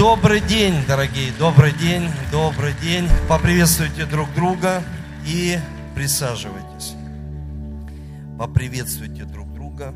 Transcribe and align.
Добрый 0.00 0.40
день, 0.40 0.86
дорогие, 0.86 1.30
добрый 1.32 1.74
день, 1.74 2.08
добрый 2.32 2.72
день. 2.72 3.06
Поприветствуйте 3.28 4.06
друг 4.06 4.32
друга 4.32 4.82
и 5.26 5.58
присаживайтесь. 5.94 6.94
Поприветствуйте 8.38 9.26
друг 9.26 9.52
друга 9.52 9.94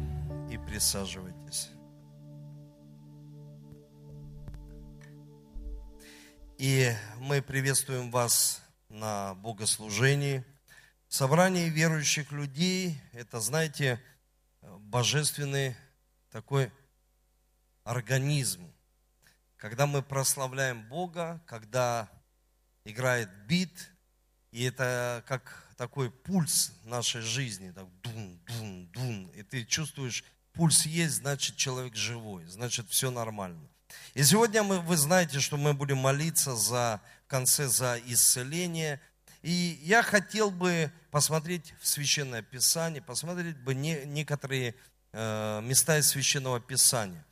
и 0.50 0.58
присаживайтесь. 0.58 1.70
И 6.58 6.92
мы 7.16 7.40
приветствуем 7.40 8.10
вас 8.10 8.60
на 8.90 9.34
богослужении. 9.36 10.44
Собрание 11.08 11.70
верующих 11.70 12.30
людей– 12.30 13.00
это, 13.14 13.40
знаете, 13.40 13.98
божественный 14.60 15.74
такой 16.30 16.70
организм, 17.84 18.70
когда 19.64 19.86
мы 19.86 20.02
прославляем 20.02 20.86
Бога, 20.88 21.40
когда 21.46 22.10
играет 22.84 23.30
бит, 23.46 23.92
и 24.52 24.62
это 24.64 25.24
как 25.26 25.66
такой 25.78 26.10
пульс 26.10 26.74
нашей 26.84 27.22
жизни, 27.22 27.70
так 27.70 27.86
дун, 28.02 28.38
дун, 28.46 28.86
дун, 28.88 29.26
и 29.28 29.42
ты 29.42 29.64
чувствуешь, 29.64 30.22
пульс 30.52 30.84
есть, 30.84 31.14
значит 31.14 31.56
человек 31.56 31.96
живой, 31.96 32.44
значит 32.44 32.90
все 32.90 33.10
нормально. 33.10 33.66
И 34.12 34.22
сегодня 34.22 34.62
мы, 34.62 34.80
вы 34.80 34.98
знаете, 34.98 35.40
что 35.40 35.56
мы 35.56 35.72
будем 35.72 35.96
молиться 35.96 36.54
за, 36.54 37.00
в 37.24 37.28
конце 37.28 37.66
за 37.66 37.98
исцеление. 38.04 39.00
И 39.40 39.80
я 39.80 40.02
хотел 40.02 40.50
бы 40.50 40.92
посмотреть 41.10 41.72
в 41.80 41.86
Священное 41.86 42.42
Писание, 42.42 43.00
посмотреть 43.00 43.56
бы 43.56 43.74
не, 43.74 44.04
некоторые 44.04 44.74
э, 45.12 45.62
места 45.62 45.96
из 45.96 46.08
Священного 46.08 46.60
Писания 46.60 47.24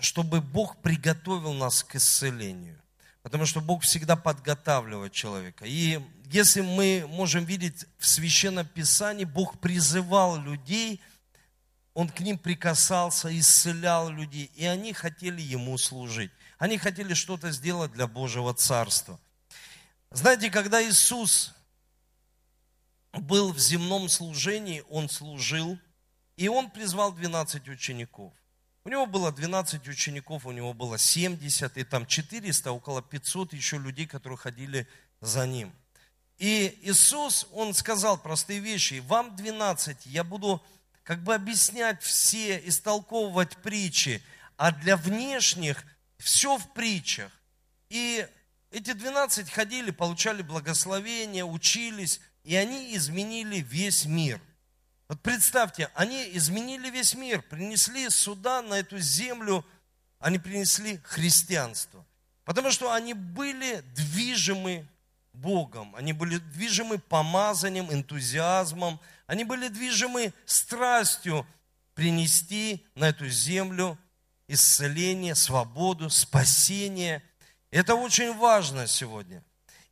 чтобы 0.00 0.40
Бог 0.40 0.76
приготовил 0.82 1.52
нас 1.52 1.82
к 1.82 1.96
исцелению. 1.96 2.80
Потому 3.22 3.46
что 3.46 3.60
Бог 3.60 3.82
всегда 3.82 4.16
подготавливает 4.16 5.12
человека. 5.12 5.64
И 5.64 6.00
если 6.26 6.60
мы 6.60 7.06
можем 7.08 7.44
видеть 7.44 7.86
в 7.98 8.06
Священном 8.06 8.66
Писании, 8.66 9.24
Бог 9.24 9.58
призывал 9.60 10.36
людей, 10.38 11.00
Он 11.94 12.08
к 12.08 12.20
ним 12.20 12.36
прикасался, 12.36 13.36
исцелял 13.38 14.10
людей, 14.10 14.50
и 14.54 14.66
они 14.66 14.92
хотели 14.92 15.40
Ему 15.40 15.78
служить. 15.78 16.30
Они 16.58 16.76
хотели 16.76 17.14
что-то 17.14 17.50
сделать 17.50 17.92
для 17.92 18.06
Божьего 18.06 18.52
Царства. 18.52 19.18
Знаете, 20.10 20.50
когда 20.50 20.82
Иисус 20.82 21.54
был 23.12 23.52
в 23.52 23.58
земном 23.58 24.08
служении, 24.08 24.84
Он 24.90 25.08
служил, 25.08 25.78
и 26.36 26.48
Он 26.48 26.70
призвал 26.70 27.12
12 27.12 27.68
учеников. 27.68 28.32
У 28.86 28.90
него 28.90 29.06
было 29.06 29.32
12 29.32 29.88
учеников, 29.88 30.44
у 30.44 30.52
него 30.52 30.74
было 30.74 30.98
70, 30.98 31.78
и 31.78 31.84
там 31.84 32.04
400, 32.06 32.70
около 32.70 33.00
500 33.00 33.54
еще 33.54 33.78
людей, 33.78 34.06
которые 34.06 34.36
ходили 34.36 34.86
за 35.22 35.46
ним. 35.46 35.72
И 36.36 36.78
Иисус, 36.82 37.46
Он 37.52 37.72
сказал 37.72 38.18
простые 38.18 38.60
вещи, 38.60 39.02
вам 39.06 39.36
12, 39.36 40.04
я 40.04 40.22
буду 40.22 40.62
как 41.02 41.22
бы 41.22 41.34
объяснять 41.34 42.02
все, 42.02 42.58
истолковывать 42.68 43.56
притчи, 43.62 44.22
а 44.58 44.70
для 44.70 44.98
внешних 44.98 45.82
все 46.18 46.58
в 46.58 46.70
притчах. 46.74 47.32
И 47.88 48.28
эти 48.70 48.92
12 48.92 49.50
ходили, 49.50 49.92
получали 49.92 50.42
благословение, 50.42 51.46
учились, 51.46 52.20
и 52.42 52.54
они 52.54 52.94
изменили 52.94 53.60
весь 53.60 54.04
мир– 54.04 54.42
вот 55.08 55.20
представьте, 55.20 55.90
они 55.94 56.30
изменили 56.36 56.90
весь 56.90 57.14
мир, 57.14 57.42
принесли 57.42 58.08
сюда, 58.08 58.62
на 58.62 58.74
эту 58.74 58.98
землю, 58.98 59.64
они 60.18 60.38
принесли 60.38 60.98
христианство. 61.04 62.04
Потому 62.44 62.70
что 62.70 62.92
они 62.92 63.14
были 63.14 63.82
движимы 63.94 64.86
Богом, 65.32 65.94
они 65.96 66.12
были 66.12 66.38
движимы 66.38 66.98
помазанием, 66.98 67.92
энтузиазмом, 67.92 69.00
они 69.26 69.44
были 69.44 69.68
движимы 69.68 70.32
страстью 70.46 71.46
принести 71.94 72.84
на 72.94 73.08
эту 73.08 73.28
землю 73.28 73.98
исцеление, 74.48 75.34
свободу, 75.34 76.10
спасение. 76.10 77.22
Это 77.70 77.94
очень 77.94 78.34
важно 78.36 78.86
сегодня. 78.86 79.42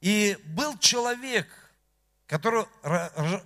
И 0.00 0.38
был 0.44 0.78
человек, 0.78 1.48
который 2.32 2.64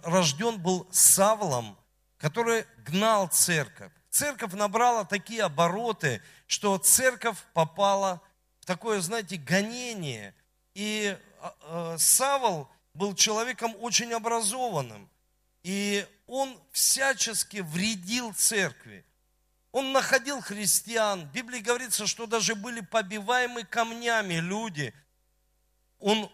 рожден 0.04 0.60
был 0.60 0.86
Савлом, 0.92 1.76
который 2.18 2.64
гнал 2.84 3.26
церковь. 3.26 3.90
Церковь 4.10 4.52
набрала 4.52 5.04
такие 5.04 5.42
обороты, 5.42 6.22
что 6.46 6.78
церковь 6.78 7.36
попала 7.52 8.22
в 8.60 8.64
такое, 8.64 9.00
знаете, 9.00 9.38
гонение. 9.38 10.36
И 10.74 11.18
а, 11.40 11.54
а, 11.62 11.98
Савол 11.98 12.68
был 12.94 13.16
человеком 13.16 13.74
очень 13.80 14.12
образованным. 14.12 15.10
И 15.64 16.06
он 16.28 16.56
всячески 16.70 17.56
вредил 17.56 18.34
церкви. 18.34 19.04
Он 19.72 19.90
находил 19.90 20.40
христиан. 20.40 21.22
В 21.26 21.32
Библии 21.32 21.58
говорится, 21.58 22.06
что 22.06 22.26
даже 22.26 22.54
были 22.54 22.82
побиваемы 22.82 23.64
камнями 23.64 24.34
люди. 24.34 24.94
Он 25.98 26.30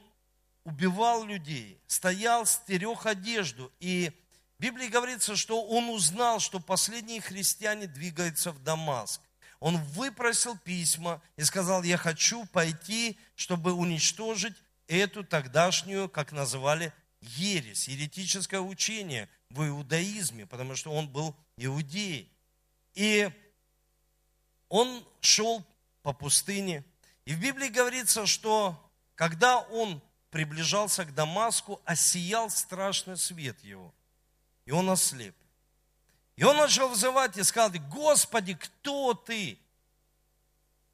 убивал 0.65 1.25
людей, 1.25 1.81
стоял, 1.87 2.47
стерег 2.47 3.07
одежду. 3.07 3.73
И 3.81 4.13
в 4.59 4.63
Библии 4.63 4.89
говорится, 4.89 5.37
что 5.37 5.65
он 5.65 5.91
узнал, 5.91 6.41
что 6.41 6.61
последние 6.61 7.21
христиане 7.21 7.87
двигаются 7.87 8.53
в 8.53 8.63
Дамаск. 8.63 9.21
Он 9.61 9.77
выпросил 9.77 10.57
письма 10.59 11.23
и 11.37 11.45
сказал, 11.45 11.83
я 11.83 11.97
хочу 11.97 12.45
пойти, 12.47 13.19
чтобы 13.37 13.73
уничтожить 13.73 14.57
эту 14.89 15.25
тогдашнюю, 15.25 16.09
как 16.09 16.33
называли, 16.33 16.93
ересь, 17.21 17.89
еретическое 17.89 18.61
учение 18.61 19.29
в 19.51 19.65
иудаизме, 19.67 20.47
потому 20.47 20.75
что 20.75 20.93
он 20.93 21.09
был 21.09 21.37
иудеей. 21.57 22.29
И 22.95 23.31
он 24.69 25.07
шел 25.21 25.65
по 26.03 26.13
пустыне. 26.13 26.85
И 27.25 27.35
в 27.35 27.41
Библии 27.41 27.69
говорится, 27.69 28.27
что 28.27 28.91
когда 29.15 29.61
он 29.61 30.03
приближался 30.33 31.05
к 31.05 31.15
Дамаску, 31.15 31.81
осиял 31.85 32.49
страшный 32.49 33.19
свет 33.19 33.63
его. 33.63 33.95
И 34.65 34.73
он 34.73 34.89
ослеп. 34.89 35.37
И 36.37 36.43
он 36.43 36.57
начал 36.57 36.89
взывать 36.89 37.37
и 37.37 37.43
сказал, 37.43 37.71
Господи, 37.91 38.55
кто 38.55 39.13
ты? 39.13 39.59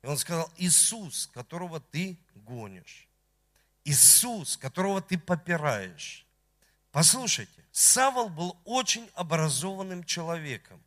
И 0.03 0.07
он 0.07 0.19
сказал, 0.19 0.51
Иисус, 0.57 1.29
которого 1.29 1.79
ты 1.79 2.19
гонишь. 2.35 3.09
Иисус, 3.85 4.57
которого 4.57 5.01
ты 5.01 5.17
попираешь. 5.17 6.27
Послушайте, 6.91 7.65
Савол 7.71 8.31
был 8.31 8.57
очень 8.65 9.09
образованным 9.15 10.03
человеком. 10.03 10.83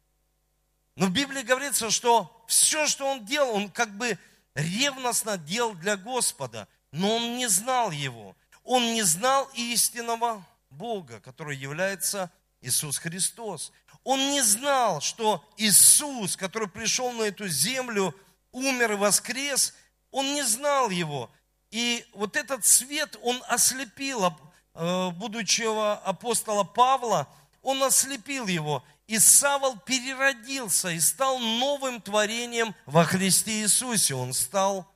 Но 0.98 1.06
в 1.06 1.12
Библии 1.12 1.42
говорится, 1.42 1.90
что 1.90 2.44
все, 2.48 2.86
что 2.86 3.08
он 3.08 3.26
делал, 3.26 3.56
он 3.56 3.72
как 3.72 3.96
бы 3.96 4.20
ревностно 4.56 5.38
делал 5.38 5.74
для 5.74 5.96
Господа, 5.96 6.68
но 6.92 7.16
он 7.16 7.38
не 7.38 7.48
знал 7.48 7.92
его 7.92 8.36
он 8.72 8.94
не 8.94 9.02
знал 9.02 9.50
истинного 9.54 10.46
Бога, 10.70 11.20
который 11.20 11.58
является 11.58 12.32
Иисус 12.62 13.00
Христос. 13.00 13.74
Он 14.06 14.18
не 14.32 14.42
знал, 14.42 15.02
что 15.02 15.44
Иисус, 15.58 16.38
который 16.38 16.70
пришел 16.70 17.12
на 17.12 17.24
эту 17.24 17.50
землю, 17.50 18.16
умер 18.54 18.94
и 18.94 18.96
воскрес, 18.96 19.74
он 20.10 20.36
не 20.36 20.44
знал 20.44 20.90
его. 20.90 21.30
И 21.70 22.06
вот 22.14 22.38
этот 22.38 22.66
свет, 22.66 23.20
он 23.22 23.44
ослепил 23.50 24.34
э, 24.74 25.10
будущего 25.10 25.96
апостола 25.96 26.64
Павла, 26.64 27.28
он 27.62 27.84
ослепил 27.84 28.48
его. 28.48 28.86
И 29.06 29.20
Савол 29.20 29.80
переродился 29.80 30.92
и 30.92 31.00
стал 31.02 31.40
новым 31.40 32.00
творением 32.00 32.74
во 32.86 33.04
Христе 33.04 33.64
Иисусе. 33.64 34.16
Он 34.16 34.32
стал 34.32 34.90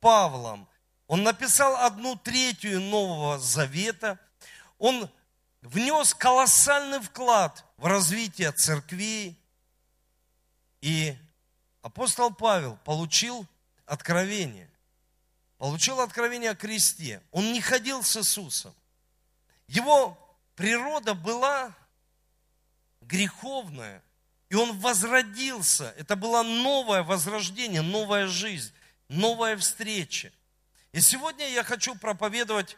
Павлом. 0.00 0.68
Он 1.06 1.22
написал 1.22 1.76
одну 1.76 2.16
третью 2.16 2.80
Нового 2.80 3.38
Завета. 3.38 4.18
Он 4.78 5.10
внес 5.60 6.14
колоссальный 6.14 7.00
вклад 7.00 7.64
в 7.76 7.86
развитие 7.86 8.52
церквей. 8.52 9.38
И 10.80 11.16
апостол 11.82 12.32
Павел 12.32 12.78
получил 12.84 13.46
откровение. 13.86 14.70
Получил 15.58 16.00
откровение 16.00 16.50
о 16.50 16.54
кресте. 16.54 17.22
Он 17.30 17.52
не 17.52 17.60
ходил 17.60 18.02
с 18.02 18.16
Иисусом. 18.16 18.74
Его 19.66 20.18
природа 20.56 21.14
была 21.14 21.74
греховная. 23.02 24.02
И 24.48 24.54
он 24.54 24.78
возродился. 24.78 25.94
Это 25.96 26.16
было 26.16 26.42
новое 26.42 27.02
возрождение, 27.02 27.82
новая 27.82 28.26
жизнь, 28.26 28.72
новая 29.08 29.56
встреча. 29.56 30.32
И 30.94 31.00
сегодня 31.00 31.48
я 31.50 31.64
хочу 31.64 31.96
проповедовать 31.96 32.76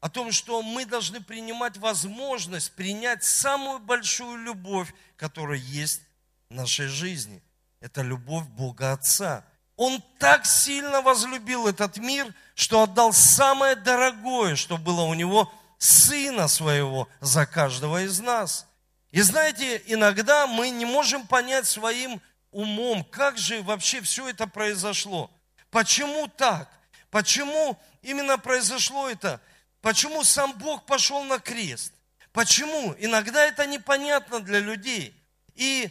о 0.00 0.08
том, 0.08 0.30
что 0.30 0.62
мы 0.62 0.86
должны 0.86 1.20
принимать 1.20 1.76
возможность 1.78 2.70
принять 2.76 3.24
самую 3.24 3.80
большую 3.80 4.36
любовь, 4.36 4.94
которая 5.16 5.58
есть 5.58 6.00
в 6.48 6.54
нашей 6.54 6.86
жизни. 6.86 7.42
Это 7.80 8.02
любовь 8.02 8.46
Бога 8.46 8.92
Отца. 8.92 9.44
Он 9.74 10.00
так 10.20 10.46
сильно 10.46 11.02
возлюбил 11.02 11.66
этот 11.66 11.96
мир, 11.96 12.32
что 12.54 12.84
отдал 12.84 13.12
самое 13.12 13.74
дорогое, 13.74 14.54
что 14.54 14.78
было 14.78 15.00
у 15.00 15.14
него, 15.14 15.52
Сына 15.78 16.46
Своего 16.46 17.08
за 17.20 17.46
каждого 17.46 18.04
из 18.04 18.20
нас. 18.20 18.68
И 19.10 19.20
знаете, 19.22 19.82
иногда 19.86 20.46
мы 20.46 20.70
не 20.70 20.84
можем 20.84 21.26
понять 21.26 21.66
своим 21.66 22.22
умом, 22.52 23.02
как 23.02 23.38
же 23.38 23.60
вообще 23.62 24.00
все 24.02 24.28
это 24.28 24.46
произошло. 24.46 25.32
Почему 25.72 26.28
так? 26.28 26.75
Почему 27.16 27.80
именно 28.02 28.36
произошло 28.36 29.08
это? 29.08 29.40
Почему 29.80 30.22
сам 30.22 30.52
Бог 30.58 30.84
пошел 30.84 31.24
на 31.24 31.38
крест? 31.38 31.94
Почему? 32.30 32.94
Иногда 32.98 33.46
это 33.46 33.64
непонятно 33.64 34.40
для 34.40 34.58
людей. 34.58 35.18
И 35.54 35.88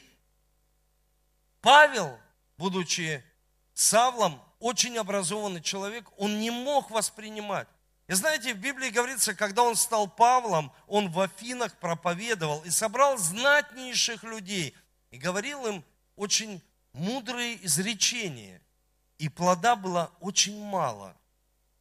Павел, 1.62 2.16
будучи 2.60 3.26
Савлом, 3.74 4.40
очень 4.60 5.00
образованный 5.00 5.64
человек, 5.64 6.08
он 6.18 6.40
не 6.40 6.52
мог 6.52 6.92
воспринимать. 6.92 7.68
И 8.06 8.14
знаете, 8.14 8.54
в 8.54 8.60
Библии 8.60 8.92
говорится, 8.92 9.34
когда 9.34 9.64
он 9.64 9.76
стал 9.76 10.08
Павлом, 10.08 10.72
он 10.86 11.10
в 11.10 11.20
Афинах 11.20 11.76
проповедовал 11.80 12.62
и 12.66 12.70
собрал 12.70 13.18
знатнейших 13.18 14.24
людей 14.24 14.76
и 15.10 15.18
говорил 15.18 15.66
им 15.66 15.84
очень 16.18 16.62
мудрые 16.94 17.66
изречения. 17.66 18.62
И 19.18 19.30
плода 19.30 19.76
было 19.76 20.12
очень 20.20 20.62
мало. 20.64 21.16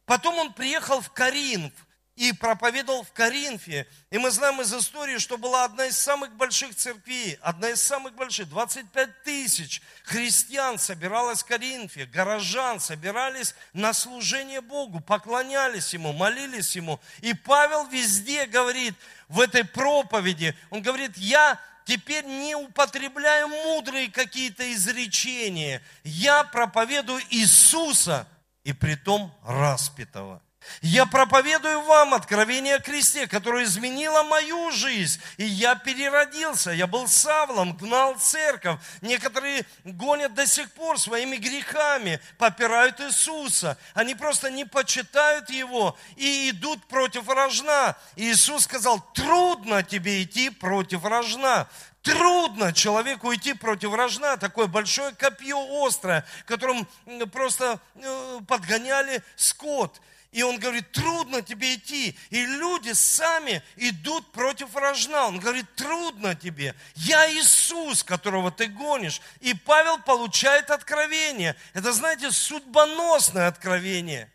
Потом 0.05 0.37
он 0.37 0.53
приехал 0.53 1.01
в 1.01 1.11
Каринф, 1.11 1.73
и 2.15 2.31
проповедовал 2.31 3.03
в 3.03 3.11
Коринфе. 3.11 3.87
И 4.09 4.17
мы 4.17 4.31
знаем 4.31 4.61
из 4.61 4.73
истории, 4.73 5.17
что 5.17 5.37
была 5.37 5.65
одна 5.65 5.85
из 5.85 5.97
самых 5.97 6.31
больших 6.35 6.73
церквей, 6.75 7.37
одна 7.41 7.69
из 7.69 7.81
самых 7.81 8.13
больших, 8.15 8.47
25 8.47 9.23
тысяч 9.23 9.81
христиан 10.03 10.79
собиралась 10.79 11.43
в 11.43 11.45
Коринфе, 11.45 12.05
горожан 12.05 12.79
собирались 12.79 13.53
на 13.73 13.91
служение 13.91 14.61
Богу, 14.61 15.01
поклонялись 15.01 15.93
Ему, 15.93 16.13
молились 16.13 16.75
Ему. 16.77 17.01
И 17.19 17.33
Павел 17.33 17.85
везде 17.87 18.45
говорит, 18.45 18.95
в 19.27 19.41
этой 19.41 19.65
проповеди, 19.65 20.55
он 20.69 20.81
говорит, 20.81 21.17
я 21.17 21.59
теперь 21.85 22.25
не 22.25 22.55
употребляю 22.55 23.47
мудрые 23.47 24.11
какие-то 24.11 24.73
изречения, 24.73 25.81
я 26.03 26.43
проповедую 26.43 27.21
Иисуса, 27.29 28.27
и 28.65 28.73
притом 28.73 29.31
распятого. 29.45 30.41
Я 30.81 31.05
проповедую 31.05 31.81
вам 31.81 32.13
откровение 32.13 32.75
о 32.75 32.79
кресте, 32.79 33.27
которое 33.27 33.63
изменило 33.63 34.23
мою 34.23 34.71
жизнь. 34.71 35.21
И 35.37 35.45
я 35.45 35.75
переродился. 35.75 36.71
Я 36.71 36.87
был 36.87 37.07
Савлом, 37.07 37.75
гнал 37.75 38.15
церковь. 38.15 38.79
Некоторые 39.01 39.65
гонят 39.83 40.33
до 40.33 40.45
сих 40.45 40.71
пор 40.71 40.99
своими 40.99 41.37
грехами, 41.37 42.19
попирают 42.37 42.99
Иисуса. 42.99 43.77
Они 43.93 44.15
просто 44.15 44.49
не 44.49 44.65
почитают 44.65 45.49
Его 45.49 45.97
и 46.15 46.49
идут 46.49 46.85
против 46.87 47.27
рожна. 47.29 47.95
И 48.15 48.31
Иисус 48.31 48.63
сказал, 48.63 48.99
трудно 49.13 49.83
тебе 49.83 50.23
идти 50.23 50.49
против 50.49 51.03
рожна. 51.05 51.67
Трудно 52.05 52.71
человеку 52.71 53.33
идти 53.33 53.53
против 53.53 53.91
рожна, 53.95 54.37
такое 54.37 54.67
большое 54.67 55.11
копье 55.15 55.57
острое, 55.83 56.23
которым 56.45 56.87
просто 57.31 57.79
э, 57.95 58.39
подгоняли 58.47 59.23
скот. 59.35 59.99
И 60.35 60.43
он 60.43 60.59
говорит, 60.59 60.91
трудно 60.91 61.41
тебе 61.41 61.75
идти. 61.75 62.13
И 62.29 62.45
люди 62.45 62.91
сами 62.91 63.63
идут 63.77 64.33
против 64.33 64.75
рожна. 64.75 65.27
Он 65.27 65.39
говорит, 65.39 65.73
трудно 65.75 66.35
тебе. 66.35 66.75
Я 66.95 67.31
Иисус, 67.31 68.03
которого 68.03 68.51
ты 68.51 68.67
гонишь. 68.67 69.21
И 69.39 69.53
Павел 69.53 69.97
получает 69.97 70.71
откровение. 70.71 71.55
Это, 71.73 71.93
знаете, 71.93 72.31
судьбоносное 72.31 73.47
откровение. 73.47 74.29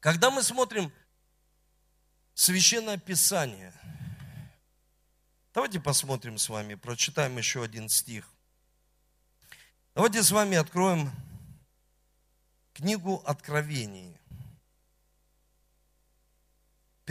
Когда 0.00 0.32
мы 0.32 0.42
смотрим 0.42 0.92
Священное 2.34 2.98
Писание, 2.98 3.72
давайте 5.54 5.78
посмотрим 5.78 6.38
с 6.38 6.48
вами, 6.48 6.74
прочитаем 6.74 7.38
еще 7.38 7.62
один 7.62 7.88
стих. 7.88 8.28
Давайте 9.94 10.24
с 10.24 10.32
вами 10.32 10.56
откроем 10.56 11.12
книгу 12.74 13.22
Откровений. 13.24 14.18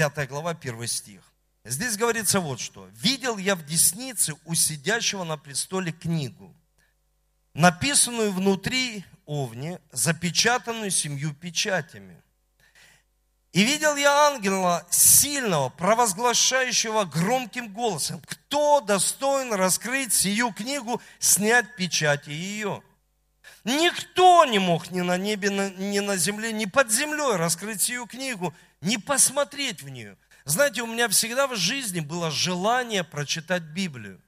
5 0.09 0.30
глава, 0.30 0.51
1 0.51 0.88
стих. 0.88 1.21
Здесь 1.63 1.95
говорится 1.95 2.39
вот 2.39 2.59
что. 2.59 2.88
«Видел 2.94 3.38
я 3.38 3.56
в 3.56 3.63
деснице 3.65 4.33
у 4.45 4.56
сидящего 4.56 5.24
на 5.24 5.38
престоле 5.38 5.92
книгу, 5.92 6.56
написанную 7.53 8.31
внутри 8.31 9.06
овне, 9.27 9.80
запечатанную 9.92 10.89
семью 10.89 11.36
печатями. 11.36 12.19
И 13.51 13.63
видел 13.63 13.95
я 13.95 14.27
ангела 14.27 14.88
сильного, 14.89 15.69
провозглашающего 15.69 17.03
громким 17.03 17.71
голосом, 17.71 18.21
кто 18.25 18.80
достоин 18.80 19.53
раскрыть 19.53 20.13
сию 20.13 20.51
книгу, 20.51 21.00
снять 21.19 21.75
печати 21.75 22.30
ее. 22.30 22.81
Никто 23.65 24.45
не 24.45 24.57
мог 24.57 24.89
ни 24.89 25.01
на 25.01 25.18
небе, 25.18 25.50
ни 25.77 26.00
на 26.00 26.18
земле, 26.18 26.51
ни 26.51 26.65
под 26.65 26.89
землей 26.92 27.36
раскрыть 27.36 27.81
сию 27.81 28.07
книгу, 28.07 28.56
не 28.81 28.98
посмотреть 28.98 29.81
в 29.81 29.89
нее. 29.89 30.18
Знаете, 30.44 30.81
у 30.81 30.88
меня 30.88 31.07
всегда 31.07 31.48
в 31.48 31.56
жизни 31.56 32.00
было 32.00 32.31
желание 32.31 33.04
прочитать 33.04 33.63
Библию. 33.63 34.22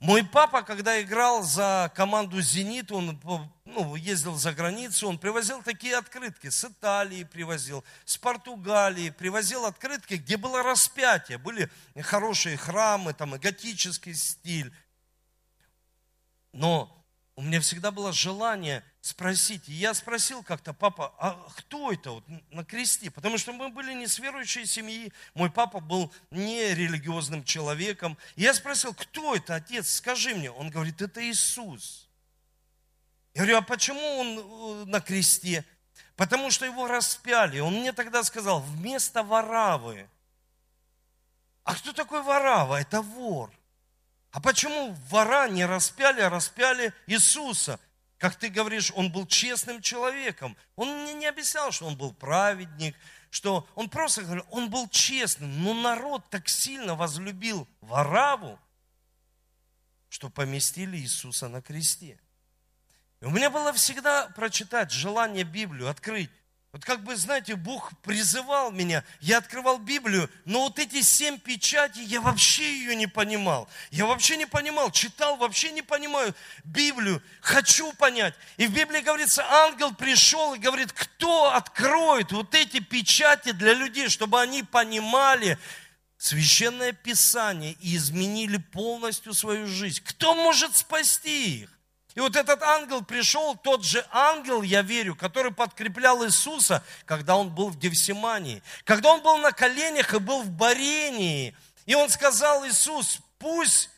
Мой 0.00 0.24
папа, 0.24 0.62
когда 0.62 1.00
играл 1.00 1.44
за 1.44 1.92
команду 1.94 2.40
«Зенит», 2.40 2.90
он 2.90 3.20
ну, 3.64 3.94
ездил 3.94 4.34
за 4.34 4.52
границу, 4.52 5.08
он 5.08 5.16
привозил 5.16 5.62
такие 5.62 5.96
открытки, 5.96 6.50
с 6.50 6.64
Италии 6.64 7.22
привозил, 7.22 7.84
с 8.04 8.18
Португалии, 8.18 9.10
привозил 9.10 9.64
открытки, 9.64 10.14
где 10.14 10.36
было 10.36 10.64
распятие, 10.64 11.38
были 11.38 11.70
хорошие 12.00 12.56
храмы, 12.56 13.14
там 13.14 13.36
и 13.36 13.38
готический 13.38 14.14
стиль. 14.14 14.74
Но 16.52 17.01
у 17.34 17.42
меня 17.42 17.60
всегда 17.60 17.90
было 17.90 18.12
желание 18.12 18.84
спросить. 19.00 19.68
И 19.68 19.72
я 19.72 19.94
спросил 19.94 20.42
как-то, 20.42 20.74
папа, 20.74 21.14
а 21.18 21.34
кто 21.56 21.92
это 21.92 22.12
вот 22.12 22.24
на 22.50 22.64
кресте? 22.64 23.10
Потому 23.10 23.38
что 23.38 23.52
мы 23.52 23.70
были 23.70 23.94
не 23.94 24.06
с 24.06 24.18
верующей 24.18 24.66
семьи, 24.66 25.12
мой 25.34 25.50
папа 25.50 25.80
был 25.80 26.12
не 26.30 26.74
религиозным 26.74 27.42
человеком. 27.44 28.18
И 28.36 28.42
я 28.42 28.52
спросил, 28.52 28.94
кто 28.94 29.34
это, 29.34 29.54
отец, 29.54 29.94
скажи 29.94 30.34
мне. 30.34 30.50
Он 30.50 30.70
говорит, 30.70 31.00
это 31.00 31.24
Иисус. 31.24 32.08
Я 33.34 33.42
говорю, 33.42 33.58
а 33.58 33.62
почему 33.62 34.00
он 34.18 34.38
э, 34.38 34.84
на 34.86 35.00
кресте? 35.00 35.64
Потому 36.16 36.50
что 36.50 36.66
его 36.66 36.86
распяли. 36.86 37.60
Он 37.60 37.74
мне 37.74 37.92
тогда 37.92 38.22
сказал, 38.24 38.60
вместо 38.60 39.22
воравы. 39.22 40.06
А 41.64 41.74
кто 41.74 41.92
такой 41.92 42.22
ворава? 42.22 42.80
Это 42.80 43.00
вор. 43.00 43.50
А 44.32 44.40
почему 44.40 44.92
вора 45.10 45.48
не 45.48 45.66
распяли, 45.66 46.22
а 46.22 46.30
распяли 46.30 46.92
Иисуса? 47.06 47.78
Как 48.16 48.36
ты 48.36 48.48
говоришь, 48.48 48.90
он 48.94 49.12
был 49.12 49.26
честным 49.26 49.82
человеком. 49.82 50.56
Он 50.74 51.02
мне 51.02 51.12
не 51.12 51.26
объяснял, 51.26 51.70
что 51.70 51.86
он 51.86 51.96
был 51.96 52.14
праведник, 52.14 52.96
что 53.30 53.68
он 53.74 53.90
просто 53.90 54.22
говорил, 54.22 54.46
он 54.50 54.70
был 54.70 54.88
честным. 54.88 55.62
Но 55.62 55.74
народ 55.74 56.28
так 56.30 56.48
сильно 56.48 56.94
возлюбил 56.94 57.68
Вараву, 57.82 58.58
что 60.08 60.30
поместили 60.30 60.96
Иисуса 60.96 61.48
на 61.48 61.60
кресте. 61.60 62.18
И 63.20 63.26
у 63.26 63.30
меня 63.30 63.50
было 63.50 63.72
всегда 63.74 64.28
прочитать 64.28 64.90
желание 64.90 65.44
Библию, 65.44 65.90
открыть. 65.90 66.30
Вот 66.72 66.86
как 66.86 67.04
бы, 67.04 67.14
знаете, 67.16 67.54
Бог 67.54 67.92
призывал 68.00 68.72
меня, 68.72 69.04
я 69.20 69.36
открывал 69.38 69.76
Библию, 69.76 70.30
но 70.46 70.60
вот 70.60 70.78
эти 70.78 71.02
семь 71.02 71.38
печатей, 71.38 72.02
я 72.02 72.22
вообще 72.22 72.64
ее 72.64 72.96
не 72.96 73.06
понимал. 73.06 73.68
Я 73.90 74.06
вообще 74.06 74.38
не 74.38 74.46
понимал, 74.46 74.90
читал, 74.90 75.36
вообще 75.36 75.70
не 75.70 75.82
понимаю 75.82 76.34
Библию, 76.64 77.22
хочу 77.42 77.92
понять. 77.92 78.32
И 78.56 78.66
в 78.66 78.72
Библии 78.72 79.02
говорится, 79.02 79.44
ангел 79.46 79.94
пришел 79.94 80.54
и 80.54 80.58
говорит, 80.58 80.94
кто 80.94 81.52
откроет 81.52 82.32
вот 82.32 82.54
эти 82.54 82.80
печати 82.80 83.52
для 83.52 83.74
людей, 83.74 84.08
чтобы 84.08 84.40
они 84.40 84.62
понимали, 84.62 85.58
Священное 86.16 86.92
Писание 86.92 87.72
и 87.80 87.96
изменили 87.96 88.56
полностью 88.56 89.34
свою 89.34 89.66
жизнь. 89.66 90.00
Кто 90.04 90.34
может 90.34 90.74
спасти 90.74 91.62
их? 91.62 91.78
И 92.14 92.20
вот 92.20 92.36
этот 92.36 92.62
ангел 92.62 93.02
пришел, 93.02 93.56
тот 93.56 93.84
же 93.84 94.04
ангел, 94.10 94.62
я 94.62 94.82
верю, 94.82 95.16
который 95.16 95.52
подкреплял 95.52 96.24
Иисуса, 96.26 96.84
когда 97.06 97.36
он 97.36 97.54
был 97.54 97.68
в 97.70 97.78
Девсимании, 97.78 98.62
когда 98.84 99.12
он 99.12 99.22
был 99.22 99.38
на 99.38 99.52
коленях 99.52 100.12
и 100.12 100.18
был 100.18 100.42
в 100.42 100.50
Барении. 100.50 101.56
И 101.86 101.94
он 101.94 102.10
сказал, 102.10 102.66
Иисус, 102.66 103.20
пусть 103.38 103.88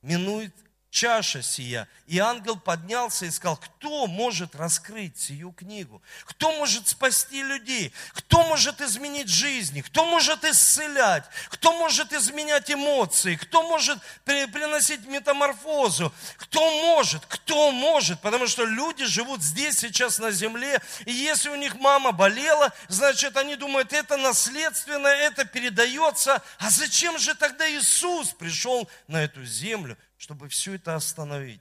минует 0.00 0.54
чаша 0.92 1.42
сия. 1.42 1.88
И 2.06 2.18
ангел 2.18 2.56
поднялся 2.56 3.24
и 3.24 3.30
сказал, 3.30 3.56
кто 3.56 4.06
может 4.06 4.54
раскрыть 4.54 5.18
сию 5.18 5.52
книгу? 5.52 6.02
Кто 6.26 6.52
может 6.52 6.86
спасти 6.86 7.42
людей? 7.42 7.94
Кто 8.12 8.44
может 8.44 8.82
изменить 8.82 9.28
жизни? 9.28 9.80
Кто 9.80 10.04
может 10.04 10.44
исцелять? 10.44 11.24
Кто 11.48 11.72
может 11.72 12.12
изменять 12.12 12.70
эмоции? 12.70 13.36
Кто 13.36 13.62
может 13.62 13.98
приносить 14.24 15.06
метаморфозу? 15.06 16.12
Кто 16.36 16.60
может? 16.82 17.24
Кто 17.24 17.72
может? 17.72 18.20
Потому 18.20 18.46
что 18.46 18.64
люди 18.64 19.06
живут 19.06 19.42
здесь 19.42 19.78
сейчас 19.78 20.18
на 20.18 20.30
земле, 20.30 20.82
и 21.06 21.12
если 21.12 21.48
у 21.48 21.56
них 21.56 21.76
мама 21.76 22.12
болела, 22.12 22.70
значит 22.88 23.38
они 23.38 23.56
думают, 23.56 23.94
это 23.94 24.18
наследственно, 24.18 25.08
это 25.08 25.46
передается. 25.46 26.42
А 26.58 26.68
зачем 26.68 27.18
же 27.18 27.34
тогда 27.34 27.66
Иисус 27.70 28.28
пришел 28.34 28.90
на 29.08 29.22
эту 29.22 29.42
землю? 29.46 29.96
Чтобы 30.22 30.48
все 30.48 30.74
это 30.74 30.94
остановить 30.94 31.60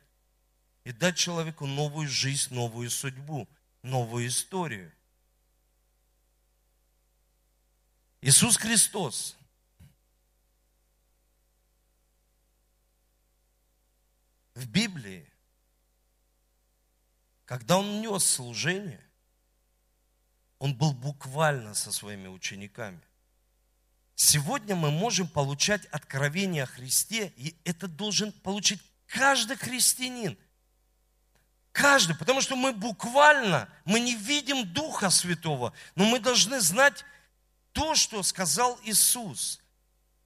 и 0.84 0.92
дать 0.92 1.18
человеку 1.18 1.66
новую 1.66 2.08
жизнь, 2.08 2.54
новую 2.54 2.92
судьбу, 2.92 3.48
новую 3.82 4.28
историю. 4.28 4.94
Иисус 8.22 8.58
Христос 8.58 9.36
в 14.54 14.68
Библии, 14.68 15.28
когда 17.46 17.80
Он 17.80 18.00
нес 18.00 18.24
служение, 18.24 19.04
Он 20.60 20.76
был 20.76 20.94
буквально 20.94 21.74
со 21.74 21.92
своими 21.92 22.28
учениками. 22.28 23.02
Сегодня 24.24 24.76
мы 24.76 24.92
можем 24.92 25.28
получать 25.28 25.88
откровение 25.88 26.66
о 26.66 26.68
Христе, 26.68 27.34
и 27.38 27.56
это 27.64 27.88
должен 27.88 28.32
получить 28.32 28.80
каждый 29.08 29.58
христианин. 29.58 30.38
Каждый, 31.72 32.16
потому 32.16 32.40
что 32.40 32.56
мы 32.56 32.72
буквально, 32.72 33.68
мы 33.84 34.00
не 34.00 34.14
видим 34.14 34.72
Духа 34.74 35.10
Святого, 35.10 35.74
но 35.96 36.06
мы 36.06 36.20
должны 36.20 36.60
знать 36.60 37.04
то, 37.72 37.96
что 37.96 38.22
сказал 38.22 38.80
Иисус. 38.84 39.60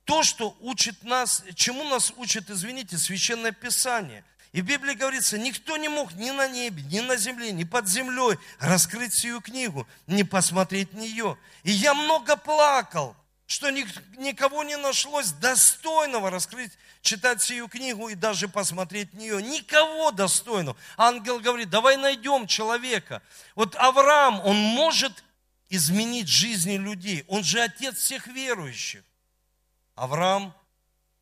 То, 0.04 0.24
что 0.24 0.58
учит 0.60 1.02
нас, 1.06 1.46
чему 1.56 1.86
нас 1.86 2.12
учит, 2.18 2.50
извините, 2.50 2.98
Священное 2.98 3.54
Писание. 3.54 4.26
И 4.52 4.62
в 4.62 4.66
Библии 4.66 4.96
говорится, 4.96 5.38
никто 5.38 5.78
не 5.78 5.88
мог 5.88 6.12
ни 6.16 6.32
на 6.32 6.50
небе, 6.50 6.84
ни 6.84 7.00
на 7.00 7.16
земле, 7.16 7.54
ни 7.54 7.64
под 7.64 7.88
землей 7.88 8.38
раскрыть 8.60 9.14
сию 9.14 9.40
книгу, 9.40 9.88
не 10.06 10.26
посмотреть 10.26 10.92
нее. 10.92 11.38
И 11.64 11.72
я 11.72 11.94
много 11.94 12.36
плакал, 12.36 13.16
что 13.48 13.70
никого 13.70 14.64
не 14.64 14.76
нашлось 14.76 15.32
достойного 15.32 16.30
раскрыть, 16.30 16.72
читать 17.02 17.42
сию 17.42 17.68
книгу 17.68 18.10
и 18.10 18.16
даже 18.16 18.48
посмотреть 18.48 19.12
в 19.12 19.18
нее. 19.18 19.42
Никого 19.42 20.12
достойного. 20.12 20.78
Ангел 20.98 21.40
говорит, 21.40 21.70
давай 21.70 21.98
найдем 21.98 22.48
человека. 22.48 23.22
Вот 23.54 23.76
Авраам, 23.76 24.42
он 24.42 24.56
может 24.56 25.24
изменить 25.70 26.28
жизни 26.28 26.78
людей. 26.78 27.24
Он 27.28 27.44
же 27.44 27.62
отец 27.62 27.98
всех 27.98 28.28
верующих. 28.28 29.04
Авраам 29.94 30.54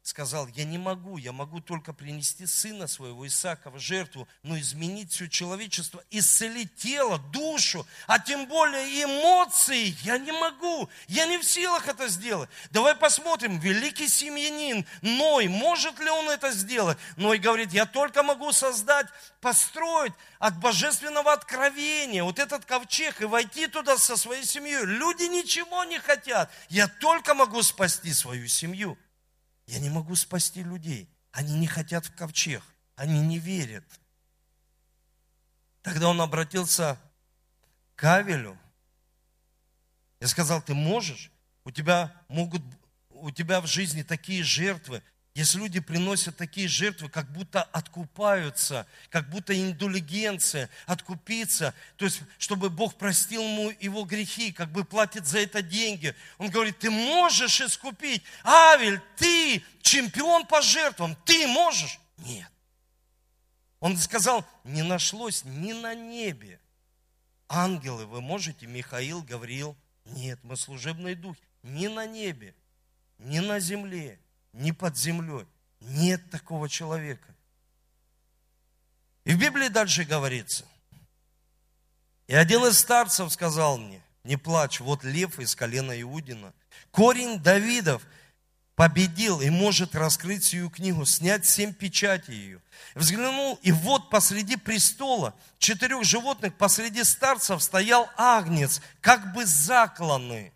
сказал, 0.04 0.48
я 0.48 0.66
не 0.66 0.78
могу, 0.78 1.18
я 1.18 1.32
могу 1.32 1.62
только 1.62 1.94
принести 1.94 2.46
сына 2.46 2.88
своего 2.88 3.26
Исаака 3.26 3.72
в 3.72 3.80
жертву, 3.80 4.28
но 4.44 4.60
изменить 4.60 5.14
все 5.14 5.30
человечество, 5.30 6.04
исцелить 6.12 6.76
тело, 6.76 7.20
душу, 7.32 7.88
а 8.06 8.20
тем 8.20 8.46
более 8.46 9.06
эмоции 9.06 9.96
я 10.04 10.18
не 10.18 10.34
могу, 10.34 10.90
я 11.08 11.26
не 11.26 11.38
в 11.38 11.46
силах 11.46 11.88
это 11.88 12.10
сделать. 12.10 12.50
Давай 12.70 12.96
посмотрим, 12.96 13.60
великий 13.60 14.10
семьянин 14.10 14.86
Ной, 15.02 15.48
может 15.48 15.98
ли 16.00 16.10
он 16.10 16.30
это 16.30 16.52
сделать? 16.52 16.98
Ной 17.16 17.38
говорит, 17.38 17.72
я 17.72 17.86
только 17.86 18.24
могу 18.24 18.52
создать, 18.52 19.08
построить 19.40 20.14
от 20.38 20.60
божественного 20.60 21.32
откровения 21.32 22.26
вот 22.26 22.40
этот 22.40 22.66
ковчег 22.66 23.22
и 23.22 23.26
войти 23.26 23.68
туда 23.68 23.98
со 23.98 24.18
своей 24.18 24.44
семьей. 24.44 24.84
Люди 24.84 25.24
ничего 25.24 25.86
не 25.86 25.98
хотят, 25.98 26.52
я 26.68 26.90
только 26.90 27.34
могу 27.34 27.64
спасти 27.64 28.12
свою 28.12 28.50
семью. 28.50 28.98
Я 29.68 29.80
не 29.80 29.90
могу 29.90 30.16
спасти 30.16 30.64
людей. 30.64 31.10
Они 31.32 31.58
не 31.60 31.68
хотят 31.68 32.06
в 32.06 32.16
ковчег. 32.16 32.64
Они 32.96 33.20
не 33.20 33.40
верят. 33.40 33.86
Тогда 35.82 36.10
он 36.10 36.22
обратился 36.22 36.98
к 37.96 38.04
Авелю. 38.04 38.58
Я 40.20 40.28
сказал, 40.28 40.62
ты 40.62 40.74
можешь? 40.74 41.32
У 41.66 41.72
тебя 41.72 42.14
могут, 42.28 42.62
у 43.10 43.32
тебя 43.32 43.62
в 43.62 43.68
жизни 43.68 44.04
такие 44.04 44.44
жертвы, 44.44 45.04
если 45.36 45.58
люди 45.58 45.80
приносят 45.80 46.38
такие 46.38 46.68
жертвы, 46.68 47.10
как 47.10 47.32
будто 47.32 47.64
откупаются, 47.64 48.86
как 49.10 49.30
будто 49.32 49.60
индулигенция, 49.60 50.70
откупиться, 50.86 51.74
то 51.98 52.06
есть, 52.06 52.22
чтобы 52.38 52.70
Бог 52.70 52.96
простил 52.96 53.42
ему 53.42 53.72
его 53.80 54.04
грехи, 54.04 54.52
как 54.52 54.72
бы 54.72 54.84
платит 54.84 55.26
за 55.26 55.40
это 55.40 55.64
деньги. 55.64 56.16
Он 56.38 56.52
говорит, 56.52 56.78
ты 56.78 56.92
можешь 56.92 57.62
искупить. 57.62 58.22
Авель, 58.44 59.02
ты 59.18 59.64
чемпион 59.82 60.46
по 60.46 60.62
жертвам, 60.62 61.16
ты 61.26 61.48
можешь? 61.48 62.00
Нет. 62.18 62.50
Он 63.80 63.98
сказал, 63.98 64.46
не 64.64 64.84
нашлось 64.84 65.44
ни 65.46 65.74
на 65.74 65.96
небе. 65.96 66.60
Ангелы, 67.48 68.06
вы 68.06 68.22
можете? 68.22 68.68
Михаил 68.68 69.24
говорил, 69.24 69.76
нет, 70.06 70.40
мы 70.44 70.58
служебные 70.58 71.16
духи. 71.16 71.42
Ни 71.64 71.88
на 71.88 72.06
небе, 72.06 72.54
ни 73.18 73.40
на 73.40 73.60
земле, 73.60 74.20
ни 74.54 74.72
под 74.72 74.98
землей. 74.98 75.46
Нет 75.82 76.30
такого 76.30 76.70
человека. 76.70 77.34
И 79.26 79.34
в 79.34 79.40
Библии 79.40 79.68
дальше 79.68 80.06
говорится. 80.06 80.66
И 82.28 82.36
один 82.36 82.66
из 82.66 82.78
старцев 82.78 83.32
сказал 83.32 83.78
мне, 83.78 84.02
не 84.24 84.38
плачь, 84.38 84.80
вот 84.80 85.04
лев 85.04 85.40
из 85.40 85.56
колена 85.56 86.00
Иудина. 86.02 86.54
Корень 86.92 87.40
Давидов 87.40 88.02
победил 88.76 89.42
и 89.42 89.50
может 89.50 89.96
раскрыть 89.96 90.46
сию 90.46 90.70
книгу, 90.70 91.06
снять 91.06 91.46
семь 91.46 91.74
печатей 91.74 92.34
ее. 92.34 92.62
Взглянул, 92.96 93.60
и 93.62 93.72
вот 93.72 94.10
посреди 94.10 94.56
престола 94.56 95.36
четырех 95.58 96.04
животных, 96.04 96.56
посреди 96.56 97.04
старцев 97.04 97.62
стоял 97.62 98.10
агнец, 98.16 98.82
как 99.02 99.34
бы 99.34 99.46
закланный 99.46 100.53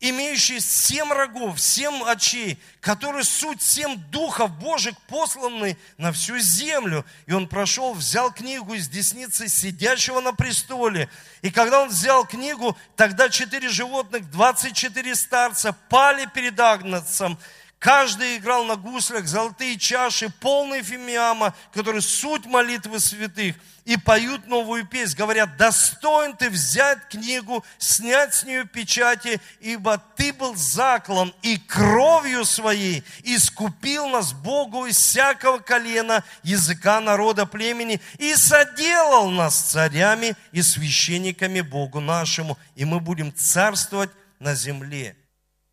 имеющий 0.00 0.60
семь 0.60 1.12
рогов, 1.12 1.60
семь 1.60 2.02
очей, 2.04 2.58
который 2.80 3.22
суть 3.22 3.60
семь 3.60 3.96
духов 4.10 4.50
Божьих, 4.58 4.94
посланный 5.06 5.76
на 5.98 6.10
всю 6.10 6.38
землю. 6.38 7.04
И 7.26 7.32
он 7.32 7.46
прошел, 7.46 7.92
взял 7.92 8.32
книгу 8.32 8.74
из 8.74 8.88
десницы 8.88 9.48
сидящего 9.48 10.20
на 10.20 10.32
престоле. 10.32 11.10
И 11.42 11.50
когда 11.50 11.82
он 11.82 11.90
взял 11.90 12.24
книгу, 12.24 12.76
тогда 12.96 13.28
четыре 13.28 13.68
животных, 13.68 14.30
двадцать 14.30 14.74
четыре 14.74 15.14
старца 15.14 15.76
пали 15.90 16.26
перед 16.34 16.58
Агнцем, 16.58 17.38
Каждый 17.80 18.36
играл 18.36 18.64
на 18.64 18.76
гуслях 18.76 19.26
золотые 19.26 19.78
чаши, 19.78 20.28
полные 20.28 20.82
фимиама, 20.82 21.54
которые 21.72 22.02
суть 22.02 22.44
молитвы 22.44 23.00
святых, 23.00 23.56
и 23.86 23.96
поют 23.96 24.46
новую 24.46 24.86
песнь. 24.86 25.16
Говорят, 25.16 25.56
достоин 25.56 26.36
ты 26.36 26.50
взять 26.50 27.08
книгу, 27.08 27.64
снять 27.78 28.34
с 28.34 28.44
нее 28.44 28.66
печати, 28.66 29.40
ибо 29.60 29.96
ты 29.96 30.34
был 30.34 30.54
заклан 30.56 31.34
и 31.40 31.56
кровью 31.56 32.44
своей 32.44 33.02
искупил 33.22 34.08
нас 34.08 34.34
Богу 34.34 34.84
из 34.84 34.98
всякого 34.98 35.56
колена, 35.56 36.22
языка, 36.42 37.00
народа, 37.00 37.46
племени, 37.46 37.98
и 38.18 38.34
соделал 38.34 39.30
нас 39.30 39.58
царями 39.58 40.36
и 40.52 40.60
священниками 40.60 41.62
Богу 41.62 42.00
нашему, 42.00 42.58
и 42.74 42.84
мы 42.84 43.00
будем 43.00 43.34
царствовать 43.34 44.10
на 44.38 44.54
земле. 44.54 45.16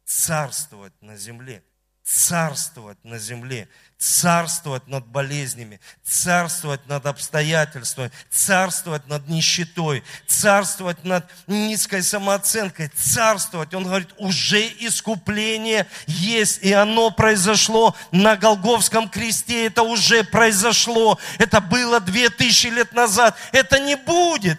Царствовать 0.06 0.94
на 1.02 1.18
земле 1.18 1.64
царствовать 2.08 3.04
на 3.04 3.20
земле, 3.20 3.68
царствовать 3.98 4.88
над 4.88 5.06
болезнями, 5.08 5.82
царствовать 6.06 6.88
над 6.88 7.06
обстоятельствами, 7.06 8.12
царствовать 8.30 9.08
над 9.08 9.28
нищетой, 9.28 10.06
царствовать 10.26 11.04
над 11.04 11.26
низкой 11.48 12.02
самооценкой, 12.02 12.88
царствовать. 12.96 13.74
Он 13.74 13.84
говорит, 13.84 14.14
уже 14.18 14.62
искупление 14.80 15.86
есть, 16.06 16.64
и 16.64 16.72
оно 16.72 17.12
произошло 17.12 17.94
на 18.14 18.38
Голговском 18.38 19.10
кресте, 19.10 19.66
это 19.66 19.84
уже 19.84 20.24
произошло, 20.24 21.20
это 21.40 21.60
было 21.60 22.00
две 22.00 22.30
тысячи 22.30 22.68
лет 22.68 22.94
назад, 22.94 23.36
это 23.52 23.80
не 23.80 23.98
будет. 23.98 24.58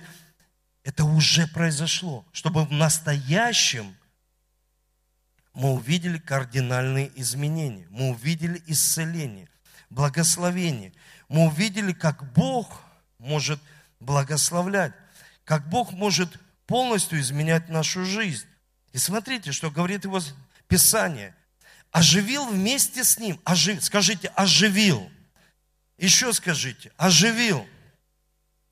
Это 0.84 1.04
уже 1.04 1.46
произошло, 1.46 2.26
чтобы 2.32 2.64
в 2.66 2.72
настоящем 2.72 3.97
мы 5.58 5.72
увидели 5.72 6.18
кардинальные 6.18 7.10
изменения, 7.16 7.88
мы 7.90 8.10
увидели 8.10 8.62
исцеление, 8.68 9.48
благословение, 9.90 10.92
мы 11.28 11.46
увидели, 11.48 11.92
как 11.92 12.32
Бог 12.32 12.80
может 13.18 13.60
благословлять, 13.98 14.92
как 15.44 15.68
Бог 15.68 15.90
может 15.90 16.38
полностью 16.68 17.18
изменять 17.18 17.68
нашу 17.70 18.04
жизнь. 18.04 18.46
И 18.92 18.98
смотрите, 18.98 19.50
что 19.50 19.68
говорит 19.72 20.04
его 20.04 20.20
Писание. 20.68 21.34
Оживил 21.90 22.46
вместе 22.46 23.02
с 23.02 23.18
ним, 23.18 23.40
ожив, 23.42 23.82
скажите, 23.82 24.28
оживил. 24.36 25.10
Еще 25.96 26.32
скажите, 26.34 26.92
оживил. 26.96 27.66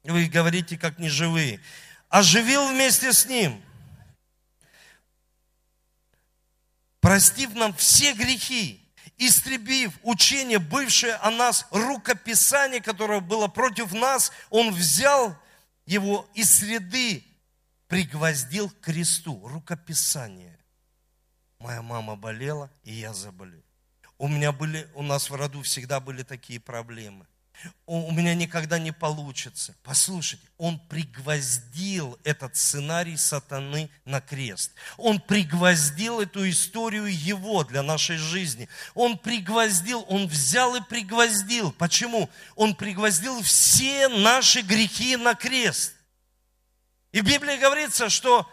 Вы 0.05 0.27
говорите, 0.27 0.79
как 0.79 1.01
неживые. 1.01 1.59
Оживил 2.11 2.69
вместе 2.69 3.13
с 3.13 3.27
Ним. 3.27 3.61
Простив 7.07 7.55
нам 7.55 7.73
все 7.75 8.15
грехи, 8.15 8.85
истребив 9.17 9.93
учение, 10.03 10.59
бывшее 10.59 11.15
о 11.15 11.31
нас, 11.31 11.65
рукописание, 11.71 12.81
которое 12.81 13.21
было 13.21 13.47
против 13.47 13.93
нас, 13.93 14.33
Он 14.51 14.75
взял 14.75 15.39
его 15.85 16.29
из 16.35 16.51
среды, 16.51 17.23
пригвоздил 17.87 18.71
к 18.71 18.81
кресту. 18.81 19.41
Рукописание. 19.47 20.59
Моя 21.61 21.81
мама 21.81 22.17
болела, 22.17 22.73
и 22.83 22.95
я 22.95 23.15
заболел. 23.15 23.63
У 24.19 24.27
меня 24.27 24.51
были, 24.51 24.89
у 24.97 25.05
нас 25.05 25.31
в 25.31 25.35
роду 25.37 25.63
всегда 25.63 26.01
были 26.01 26.25
такие 26.25 26.59
проблемы. 26.59 27.25
У 27.87 28.11
меня 28.11 28.35
никогда 28.35 28.79
не 28.79 28.93
получится. 28.93 29.75
Послушайте, 29.83 30.47
он 30.59 30.79
пригвоздил 30.79 32.19
этот 32.25 32.57
сценарий 32.57 33.17
сатаны 33.17 33.91
на 34.05 34.21
крест. 34.21 34.73
Он 34.97 35.21
пригвоздил 35.21 36.21
эту 36.21 36.49
историю 36.49 37.07
его 37.07 37.65
для 37.65 37.83
нашей 37.83 38.17
жизни. 38.17 38.69
Он 38.95 39.17
пригвоздил, 39.17 40.05
он 40.09 40.27
взял 40.27 40.75
и 40.77 40.81
пригвоздил. 40.81 41.73
Почему? 41.73 42.29
Он 42.57 42.75
пригвоздил 42.75 43.43
все 43.43 44.09
наши 44.09 44.63
грехи 44.63 45.17
на 45.17 45.35
крест. 45.35 45.95
И 47.13 47.21
в 47.21 47.25
Библии 47.25 47.57
говорится, 47.57 48.09
что 48.09 48.51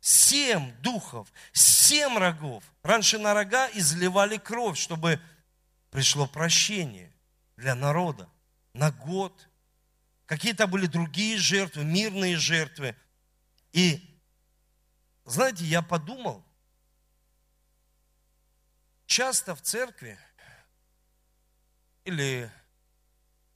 семь 0.00 0.72
духов, 0.82 1.28
семь 1.52 2.18
рогов. 2.18 2.62
Раньше 2.82 3.18
на 3.18 3.32
рога 3.32 3.68
изливали 3.72 4.36
кровь, 4.36 4.78
чтобы 4.78 5.20
пришло 5.90 6.26
прощение 6.26 7.15
для 7.56 7.74
народа 7.74 8.28
на 8.72 8.90
год. 8.90 9.48
Какие-то 10.26 10.66
были 10.66 10.86
другие 10.86 11.38
жертвы, 11.38 11.84
мирные 11.84 12.36
жертвы. 12.36 12.96
И, 13.72 14.20
знаете, 15.24 15.64
я 15.64 15.82
подумал, 15.82 16.44
часто 19.06 19.54
в 19.54 19.62
церкви 19.62 20.18
или 22.04 22.50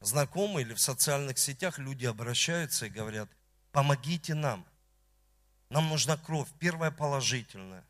знакомые, 0.01 0.65
или 0.65 0.75
в 0.75 0.81
социальных 0.81 1.39
сетях 1.39 1.79
люди 1.79 2.07
обращаются 2.07 2.87
и 2.87 2.91
говорят, 2.91 3.29
помогите 3.73 4.35
нам. 4.35 4.67
Нам 5.69 5.89
нужна 5.89 6.17
кровь. 6.17 6.49
Первая 6.59 6.91
положительная, 6.91 7.85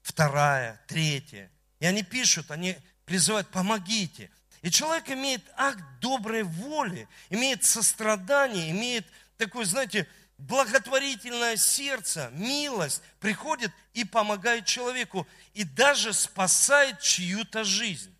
вторая, 0.00 0.80
третья. 0.88 1.50
И 1.78 1.86
они 1.86 2.02
пишут, 2.02 2.50
они 2.50 2.76
призывают, 3.04 3.48
помогите. 3.48 4.30
И 4.62 4.70
человек 4.70 5.10
имеет 5.10 5.42
акт 5.56 5.82
доброй 6.00 6.44
воли, 6.44 7.08
имеет 7.30 7.64
сострадание, 7.64 8.70
имеет 8.70 9.04
такое, 9.36 9.64
знаете, 9.64 10.08
благотворительное 10.38 11.56
сердце, 11.56 12.30
милость, 12.32 13.02
приходит 13.18 13.72
и 13.92 14.04
помогает 14.04 14.64
человеку, 14.64 15.26
и 15.52 15.64
даже 15.64 16.12
спасает 16.12 17.00
чью-то 17.00 17.64
жизнь. 17.64 18.14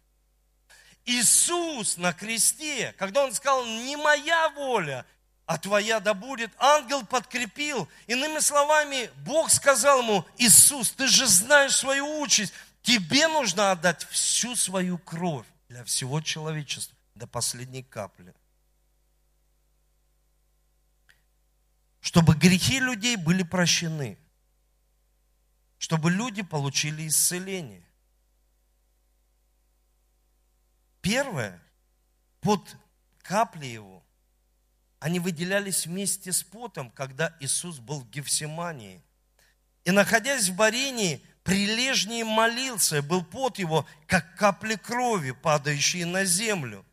Иисус 1.05 1.97
на 1.97 2.13
кресте, 2.13 2.93
когда 2.99 3.25
Он 3.25 3.33
сказал, 3.33 3.65
не 3.65 3.97
моя 3.97 4.49
воля, 4.51 5.07
а 5.47 5.59
твоя 5.59 6.01
да 6.01 6.15
будет. 6.15 6.51
Ангел 6.59 7.05
подкрепил. 7.05 7.89
Иными 8.07 8.39
словами, 8.41 9.11
Бог 9.19 9.51
сказал 9.51 10.03
ему, 10.03 10.25
Иисус, 10.39 10.91
ты 10.93 11.07
же 11.07 11.27
знаешь 11.27 11.77
свою 11.77 12.21
участь. 12.21 12.53
Тебе 12.83 13.29
нужно 13.29 13.73
отдать 13.73 14.05
всю 14.11 14.57
свою 14.57 14.99
кровь 14.99 15.47
для 15.73 15.85
всего 15.85 16.21
человечества 16.21 16.95
до 17.15 17.27
последней 17.27 17.83
капли. 17.83 18.35
Чтобы 22.03 22.35
грехи 22.35 22.79
людей 22.79 23.17
были 23.17 23.43
прощены. 23.43 24.19
Чтобы 25.79 26.11
люди 26.11 26.43
получили 26.43 27.09
исцеление. 27.09 27.83
Первое, 31.01 31.59
под 32.43 32.77
капли 33.23 33.67
его 33.67 34.05
они 34.99 35.21
выделялись 35.21 35.87
вместе 35.87 36.33
с 36.33 36.43
потом, 36.43 36.91
когда 36.91 37.35
Иисус 37.41 37.79
был 37.79 38.01
в 38.01 38.11
Гефсимании. 38.11 39.03
И 39.85 39.91
находясь 39.91 40.51
в 40.51 40.55
Барении, 40.55 41.25
прилежнее 41.43 42.25
молился, 42.25 43.03
был 43.03 43.25
пот 43.25 43.59
его, 43.59 43.87
как 44.07 44.37
капли 44.37 44.77
крови, 44.77 45.33
падающие 45.33 46.07
на 46.07 46.25
землю. 46.25 46.85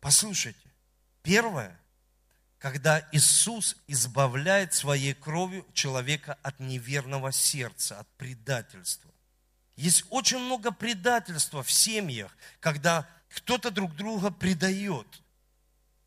Послушайте, 0.00 0.70
первое, 1.22 1.78
когда 2.58 3.06
Иисус 3.12 3.76
избавляет 3.86 4.72
своей 4.72 5.14
кровью 5.14 5.66
человека 5.74 6.38
от 6.42 6.60
неверного 6.60 7.32
сердца, 7.32 8.00
от 8.00 8.08
предательства. 8.16 9.10
Есть 9.76 10.04
очень 10.10 10.38
много 10.38 10.70
предательства 10.70 11.62
в 11.62 11.70
семьях, 11.70 12.34
когда 12.60 13.08
кто-то 13.28 13.70
друг 13.70 13.94
друга 13.96 14.30
предает. 14.30 15.06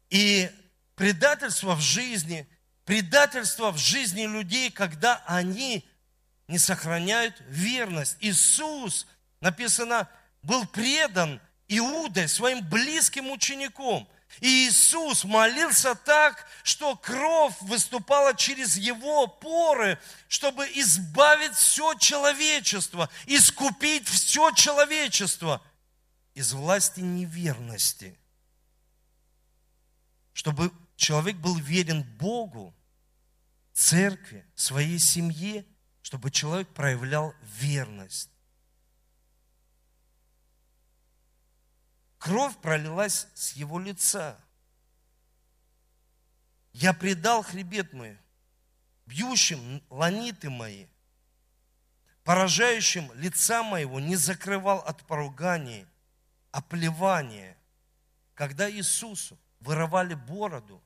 И 0.09 0.49
предательство 0.95 1.75
в 1.75 1.81
жизни, 1.81 2.47
предательство 2.85 3.71
в 3.71 3.77
жизни 3.77 4.25
людей, 4.25 4.71
когда 4.71 5.23
они 5.27 5.87
не 6.47 6.57
сохраняют 6.57 7.35
верность. 7.47 8.17
Иисус, 8.19 9.07
написано, 9.41 10.09
был 10.41 10.65
предан 10.65 11.41
Иудой, 11.67 12.29
своим 12.29 12.67
близким 12.67 13.29
учеником. 13.29 14.07
И 14.39 14.67
Иисус 14.67 15.23
молился 15.23 15.95
так, 15.95 16.47
что 16.63 16.95
кровь 16.95 17.55
выступала 17.61 18.33
через 18.33 18.77
его 18.77 19.27
поры, 19.27 19.99
чтобы 20.27 20.65
избавить 20.75 21.53
все 21.53 21.93
человечество, 21.95 23.09
искупить 23.25 24.07
все 24.07 24.51
человечество 24.51 25.61
из 26.33 26.53
власти 26.53 26.99
неверности. 26.99 28.17
Чтобы 30.33 30.71
человек 30.95 31.37
был 31.37 31.55
верен 31.57 32.03
Богу, 32.03 32.75
церкви, 33.73 34.45
своей 34.55 34.99
семье, 34.99 35.65
чтобы 36.07 36.31
человек 36.31 36.69
проявлял 36.69 37.35
верность. 37.41 38.29
Кровь 42.17 42.55
пролилась 42.59 43.27
с 43.33 43.51
его 43.57 43.77
лица. 43.77 44.39
Я 46.71 46.93
предал 46.93 47.43
хребет 47.43 47.91
мой, 47.91 48.17
бьющим 49.05 49.83
ланиты 49.89 50.49
мои, 50.49 50.87
поражающим 52.23 53.11
лица 53.15 53.61
моего 53.61 53.99
не 53.99 54.15
закрывал 54.15 54.77
от 54.77 55.05
поругания, 55.07 55.85
оплевания. 56.51 57.57
Когда 58.33 58.71
Иисусу 58.71 59.37
вырывали 59.59 60.13
бороду, 60.13 60.81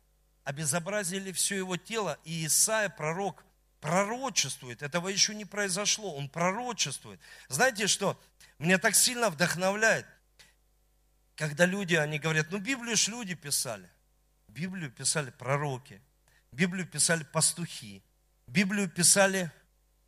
обезобразили 0.46 1.32
все 1.32 1.58
его 1.58 1.78
тело, 1.78 2.18
и 2.24 2.48
Исаия, 2.48 2.90
пророк, 2.90 3.46
пророчествует. 3.82 4.82
Этого 4.82 5.10
еще 5.10 5.36
не 5.36 5.44
произошло, 5.44 6.16
он 6.16 6.30
пророчествует. 6.30 7.20
Знаете 7.50 7.88
что? 7.88 8.20
Меня 8.60 8.78
так 8.78 8.96
сильно 8.96 9.30
вдохновляет, 9.30 10.06
когда 11.36 11.66
люди, 11.66 11.96
они 11.96 12.20
говорят, 12.20 12.48
ну 12.52 12.60
Библию 12.60 12.96
ж 12.96 13.08
люди 13.08 13.34
писали. 13.34 13.90
Библию 14.48 14.92
писали 14.92 15.32
пророки, 15.32 16.02
Библию 16.52 16.86
писали 16.86 17.24
пастухи, 17.24 18.04
Библию 18.48 18.90
писали 18.90 19.52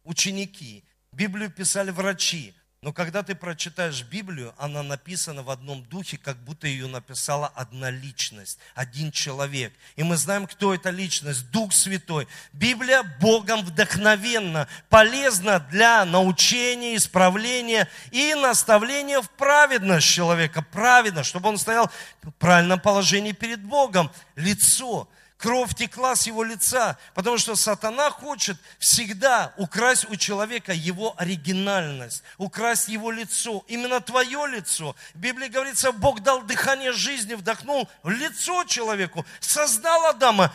ученики, 0.03 0.85
Библию 1.11 1.49
писали 1.49 1.91
врачи. 1.91 2.55
Но 2.83 2.91
когда 2.91 3.23
ты 3.23 3.33
прочитаешь 3.33 4.03
Библию, 4.03 4.53
она 4.57 4.83
написана 4.83 5.41
в 5.41 5.49
одном 5.49 5.85
духе, 5.85 6.17
как 6.17 6.35
будто 6.35 6.67
ее 6.67 6.87
написала 6.87 7.47
одна 7.47 7.89
личность, 7.89 8.59
один 8.75 9.09
человек. 9.09 9.71
И 9.95 10.03
мы 10.03 10.17
знаем, 10.17 10.45
кто 10.47 10.73
эта 10.73 10.89
личность, 10.89 11.49
Дух 11.49 11.71
Святой. 11.71 12.27
Библия 12.51 13.03
Богом 13.21 13.63
вдохновенна, 13.63 14.67
полезна 14.89 15.61
для 15.61 16.03
научения, 16.03 16.97
исправления 16.97 17.87
и 18.11 18.33
наставления 18.35 19.21
в 19.21 19.29
праведность 19.29 20.07
человека. 20.07 20.61
Праведно, 20.61 21.23
чтобы 21.23 21.47
он 21.47 21.57
стоял 21.57 21.89
в 22.21 22.31
правильном 22.31 22.81
положении 22.81 23.31
перед 23.31 23.63
Богом. 23.63 24.11
Лицо– 24.35 25.07
Кровь 25.43 25.75
текла 25.75 26.15
с 26.15 26.25
его 26.25 26.41
лица, 26.41 26.97
потому 27.13 27.37
что 27.37 27.57
сатана 27.57 28.09
хочет 28.11 28.57
всегда 28.79 29.53
украсть 29.57 30.09
у 30.09 30.15
человека 30.15 30.71
его 30.71 31.15
оригинальность, 31.17 32.23
украсть 32.37 32.87
его 32.87 33.11
лицо, 33.11 33.65
именно 33.67 33.99
твое 33.99 34.47
лицо. 34.47 34.95
В 35.13 35.19
Библии 35.19 35.49
говорится, 35.49 35.91
Бог 35.91 36.21
дал 36.21 36.43
дыхание 36.43 36.93
жизни, 36.93 37.33
вдохнул 37.33 37.89
в 38.03 38.09
лицо 38.09 38.63
человеку, 38.63 39.25
создал 39.41 40.05
Адама, 40.05 40.53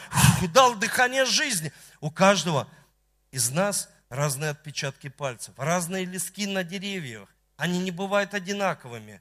дал 0.55 0.75
дыхание 0.75 1.27
жизни. 1.27 1.71
У 2.01 2.11
каждого 2.11 2.67
из 3.31 3.51
нас 3.51 3.91
разные 4.09 4.53
отпечатки 4.53 5.11
пальцев, 5.11 5.53
разные 5.59 6.07
листки 6.07 6.47
на 6.47 6.65
деревьях. 6.65 7.29
Они 7.59 7.79
не 7.79 7.91
бывают 7.91 8.33
одинаковыми. 8.33 9.21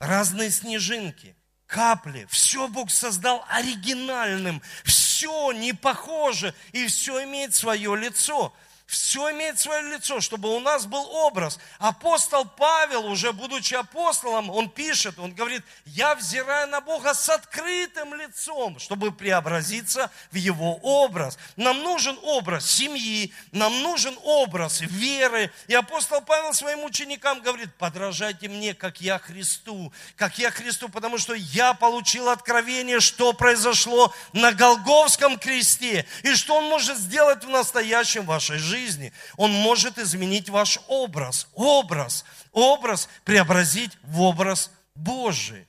Разные 0.00 0.50
снежинки– 0.50 1.36
капли. 1.66 2.26
Все 2.30 2.68
Бог 2.68 2.90
создал 2.90 3.44
оригинальным. 3.48 4.62
Все 4.84 5.52
не 5.52 5.72
похоже. 5.72 6.54
И 6.72 6.86
все 6.86 7.24
имеет 7.24 7.54
свое 7.54 7.96
лицо. 7.96 8.52
Все 8.86 9.32
имеет 9.32 9.58
свое 9.58 9.82
лицо, 9.82 10.20
чтобы 10.20 10.54
у 10.54 10.60
нас 10.60 10.86
был 10.86 11.04
образ. 11.10 11.58
Апостол 11.80 12.44
Павел, 12.44 13.06
уже 13.06 13.32
будучи 13.32 13.74
апостолом, 13.74 14.48
он 14.48 14.70
пишет, 14.70 15.18
он 15.18 15.34
говорит, 15.34 15.64
я 15.86 16.14
взираю 16.14 16.68
на 16.68 16.80
Бога 16.80 17.12
с 17.12 17.28
открытым 17.28 18.14
лицом, 18.14 18.78
чтобы 18.78 19.10
преобразиться 19.10 20.08
в 20.30 20.36
его 20.36 20.76
образ. 20.82 21.36
Нам 21.56 21.82
нужен 21.82 22.16
образ 22.22 22.70
семьи, 22.70 23.32
нам 23.50 23.82
нужен 23.82 24.16
образ 24.22 24.80
веры. 24.82 25.50
И 25.66 25.74
апостол 25.74 26.20
Павел 26.20 26.54
своим 26.54 26.84
ученикам 26.84 27.40
говорит, 27.40 27.74
подражайте 27.78 28.48
мне, 28.48 28.72
как 28.72 29.00
я 29.00 29.18
Христу, 29.18 29.92
как 30.14 30.38
я 30.38 30.52
Христу, 30.52 30.88
потому 30.88 31.18
что 31.18 31.34
я 31.34 31.74
получил 31.74 32.28
откровение, 32.28 33.00
что 33.00 33.32
произошло 33.32 34.14
на 34.32 34.52
Голговском 34.52 35.40
кресте, 35.40 36.06
и 36.22 36.36
что 36.36 36.54
он 36.54 36.66
может 36.66 36.96
сделать 36.98 37.42
в 37.42 37.48
настоящем 37.48 38.24
вашей 38.26 38.58
жизни 38.58 38.75
жизни. 38.76 39.12
Он 39.36 39.50
может 39.52 39.98
изменить 39.98 40.48
ваш 40.48 40.78
образ, 40.88 41.48
образ, 41.54 42.24
образ 42.52 43.08
преобразить 43.24 43.96
в 44.02 44.20
образ 44.20 44.70
Божий. 44.94 45.66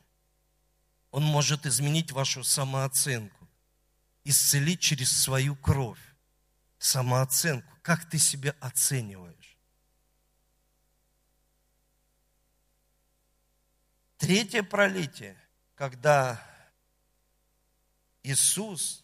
Он 1.12 1.24
может 1.24 1.66
изменить 1.66 2.12
вашу 2.12 2.44
самооценку, 2.44 3.48
исцелить 4.24 4.82
через 4.82 5.10
свою 5.12 5.56
кровь. 5.56 6.00
Самооценку, 6.80 7.72
как 7.82 8.08
ты 8.08 8.20
себя 8.20 8.56
оцениваешь. 8.60 9.58
Третье 14.18 14.64
пролитие, 14.64 15.36
когда 15.76 16.44
Иисус, 18.24 19.04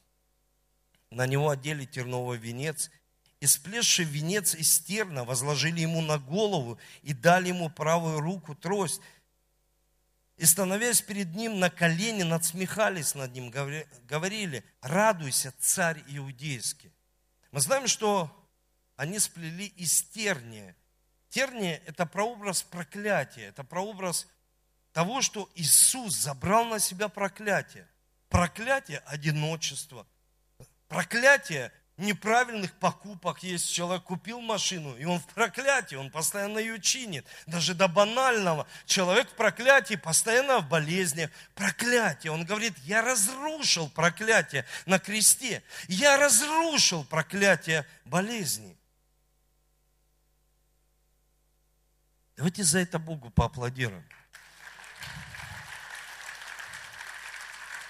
на 1.09 1.25
него 1.25 1.49
одели 1.49 1.85
терновый 1.85 2.37
венец– 2.37 2.91
и 3.43 3.45
сплесший 3.45 4.05
венец 4.05 4.55
из 4.55 4.79
терна 4.79 5.25
возложили 5.25 5.81
ему 5.81 5.99
на 5.99 6.17
голову 6.17 6.79
и 7.01 7.11
дали 7.11 7.49
ему 7.49 7.69
правую 7.69 8.21
руку 8.21 8.55
трость. 8.55 9.01
И, 10.37 10.45
становясь 10.45 11.01
перед 11.01 11.35
ним 11.35 11.59
на 11.59 11.69
колени, 11.69 12.23
надсмехались 12.23 13.15
над 13.15 13.33
ним, 13.33 13.49
говорили, 13.49 14.63
радуйся, 14.79 15.53
царь 15.59 16.01
иудейский. 16.07 16.93
Мы 17.51 17.59
знаем, 17.59 17.87
что 17.87 18.33
они 18.95 19.19
сплели 19.19 19.65
из 19.65 20.03
терния. 20.03 20.73
Терния– 21.27 21.81
это 21.85 22.05
прообраз 22.05 22.63
проклятия, 22.63 23.47
это 23.47 23.65
прообраз 23.65 24.25
того, 24.93 25.21
что 25.21 25.49
Иисус 25.55 26.15
забрал 26.15 26.63
на 26.63 26.79
себя 26.79 27.09
проклятие. 27.09 27.89
Проклятие– 28.29 28.99
одиночество. 29.05 30.07
Проклятие 30.87 31.73
неправильных 31.97 32.73
покупок 32.73 33.43
есть. 33.43 33.71
Человек 33.71 34.03
купил 34.03 34.41
машину, 34.41 34.95
и 34.95 35.05
он 35.05 35.19
в 35.19 35.27
проклятии, 35.27 35.95
он 35.95 36.09
постоянно 36.09 36.57
ее 36.57 36.79
чинит. 36.79 37.25
Даже 37.45 37.73
до 37.73 37.87
банального. 37.87 38.67
Человек 38.85 39.29
в 39.29 39.35
проклятии, 39.35 39.95
постоянно 39.95 40.59
в 40.59 40.67
болезнях. 40.67 41.29
Проклятие. 41.55 42.31
Он 42.31 42.45
говорит, 42.45 42.77
я 42.79 43.01
разрушил 43.01 43.89
проклятие 43.89 44.65
на 44.85 44.99
кресте. 44.99 45.63
Я 45.87 46.17
разрушил 46.17 47.03
проклятие 47.05 47.85
болезни. 48.05 48.77
Давайте 52.35 52.63
за 52.63 52.79
это 52.79 52.97
Богу 52.97 53.29
поаплодируем. 53.29 54.03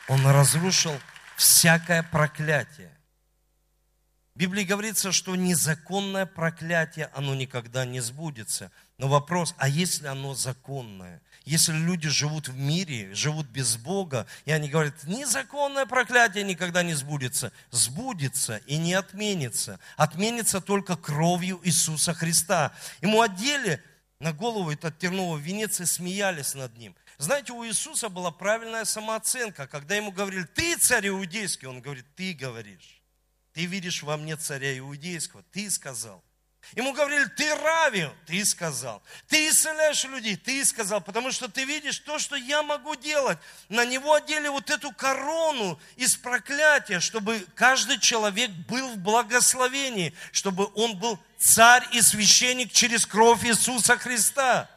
Он 0.09 0.27
разрушил 0.27 0.99
всякое 1.37 2.03
проклятие. 2.03 2.91
В 4.35 4.39
Библии 4.39 4.63
говорится, 4.63 5.11
что 5.11 5.35
незаконное 5.35 6.25
проклятие, 6.25 7.11
оно 7.13 7.35
никогда 7.35 7.85
не 7.85 7.99
сбудется. 7.99 8.71
Но 8.97 9.07
вопрос, 9.07 9.53
а 9.59 9.69
если 9.69 10.07
оно 10.07 10.33
законное? 10.33 11.21
Если 11.45 11.71
люди 11.73 12.09
живут 12.09 12.47
в 12.47 12.57
мире, 12.57 13.13
живут 13.13 13.45
без 13.45 13.77
Бога, 13.77 14.25
и 14.45 14.51
они 14.51 14.69
говорят, 14.69 15.03
незаконное 15.03 15.85
проклятие 15.85 16.43
никогда 16.45 16.81
не 16.81 16.95
сбудется. 16.95 17.51
Сбудется 17.69 18.57
и 18.65 18.77
не 18.77 18.95
отменится. 18.95 19.79
Отменится 19.97 20.61
только 20.61 20.95
кровью 20.95 21.59
Иисуса 21.63 22.15
Христа. 22.15 22.73
Ему 23.01 23.21
одели 23.21 23.83
на 24.19 24.33
голову 24.33 24.71
этот 24.71 24.97
терновый 24.97 25.43
венец 25.43 25.79
и 25.79 25.85
смеялись 25.85 26.55
над 26.55 26.75
ним. 26.75 26.95
Знаете, 27.19 27.53
у 27.53 27.63
Иисуса 27.63 28.09
была 28.09 28.31
правильная 28.31 28.85
самооценка. 28.85 29.67
Когда 29.67 29.93
ему 29.93 30.11
говорили, 30.11 30.45
ты 30.45 30.75
царь 30.77 31.09
иудейский, 31.09 31.67
он 31.67 31.81
говорит, 31.81 32.05
ты 32.15 32.33
говоришь. 32.33 33.02
Ты 33.53 33.65
видишь 33.65 34.01
во 34.03 34.17
мне 34.17 34.35
царя 34.35 34.77
иудейского, 34.77 35.43
ты 35.51 35.69
сказал. 35.69 36.23
Ему 36.75 36.93
говорили, 36.93 37.25
ты 37.25 37.53
равил, 37.55 38.11
ты 38.25 38.43
сказал. 38.45 39.03
Ты 39.27 39.49
исцеляешь 39.49 40.03
людей, 40.05 40.37
ты 40.37 40.63
сказал, 40.65 41.01
потому 41.01 41.31
что 41.31 41.49
ты 41.49 41.65
видишь 41.65 41.99
то, 41.99 42.17
что 42.17 42.35
я 42.35 42.63
могу 42.63 42.95
делать. 42.95 43.37
На 43.69 43.85
него 43.85 44.13
одели 44.13 44.47
вот 44.47 44.69
эту 44.69 44.91
корону 44.91 45.79
из 45.97 46.15
проклятия, 46.15 46.99
чтобы 46.99 47.45
каждый 47.53 47.99
человек 47.99 48.49
был 48.69 48.93
в 48.93 48.97
благословении, 48.97 50.13
чтобы 50.31 50.71
он 50.73 50.97
был 50.97 51.19
царь 51.37 51.85
и 51.91 52.01
священник 52.01 52.71
через 52.71 53.05
кровь 53.05 53.45
Иисуса 53.45 53.97
Христа. 53.97 54.69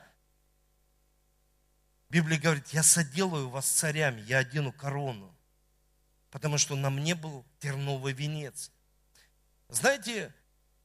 Библия 2.10 2.38
говорит, 2.38 2.66
я 2.72 2.82
соделаю 2.82 3.48
вас 3.48 3.66
царями, 3.66 4.22
я 4.22 4.38
одену 4.38 4.72
корону 4.72 5.36
потому 6.30 6.58
что 6.58 6.76
на 6.76 6.90
мне 6.90 7.14
был 7.14 7.44
терновый 7.58 8.12
венец. 8.12 8.70
Знаете, 9.68 10.32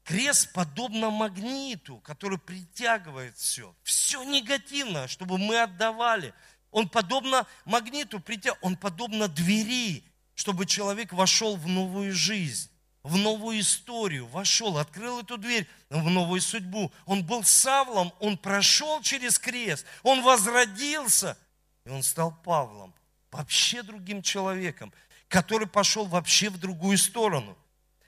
крест 0.04 0.54
подобно 0.54 1.10
магниту, 1.10 1.97
который 1.99 2.38
притягивает 2.38 3.38
все. 3.38 3.75
Все 3.84 4.23
негативно, 4.23 5.08
чтобы 5.08 5.38
мы 5.38 5.62
отдавали. 5.62 6.34
Он 6.71 6.88
подобно 6.88 7.45
магниту, 7.65 8.23
он 8.62 8.77
подобно 8.77 9.27
двери, 9.27 10.04
чтобы 10.36 10.65
человек 10.65 11.13
вошел 11.13 11.56
в 11.58 11.67
новую 11.67 12.13
жизнь, 12.13 12.69
в 13.04 13.17
новую 13.17 13.60
историю, 13.60 14.25
вошел, 14.27 14.77
открыл 14.77 15.19
эту 15.19 15.38
дверь 15.38 15.67
в 15.89 16.10
новую 16.10 16.41
судьбу. 16.41 16.91
Он 17.06 17.25
был 17.25 17.43
Савлом, 17.43 18.13
он 18.19 18.38
прошел 18.38 19.01
через 19.01 19.38
крест, 19.38 19.86
он 20.04 20.23
возродился, 20.23 21.38
и 21.86 21.89
он 21.89 22.04
стал 22.04 22.32
Павлом, 22.43 22.93
вообще 23.32 23.84
другим 23.84 24.21
человеком 24.21 24.93
который 25.32 25.65
пошел 25.65 26.06
вообще 26.06 26.50
в 26.50 26.58
другую 26.58 26.98
сторону. 26.98 27.58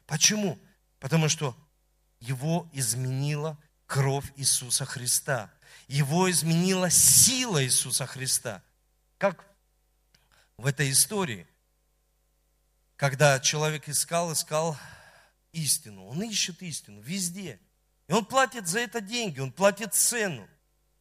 Почему? 0.05 0.59
Потому 0.99 1.29
что 1.29 1.57
его 2.19 2.69
изменила 2.73 3.57
кровь 3.87 4.29
Иисуса 4.35 4.83
Христа. 4.83 5.49
Его 5.87 6.29
изменила 6.29 6.89
сила 6.89 7.63
Иисуса 7.63 8.05
Христа. 8.05 8.61
Как 9.17 9.45
в 10.57 10.65
этой 10.65 10.91
истории, 10.91 11.47
когда 12.97 13.39
человек 13.39 13.87
искал, 13.87 14.33
искал 14.33 14.77
истину. 15.53 16.07
Он 16.07 16.21
ищет 16.23 16.61
истину 16.61 16.99
везде. 16.99 17.57
И 18.09 18.11
он 18.11 18.25
платит 18.25 18.67
за 18.67 18.81
это 18.81 18.99
деньги, 18.99 19.39
он 19.39 19.53
платит 19.53 19.93
цену. 19.93 20.45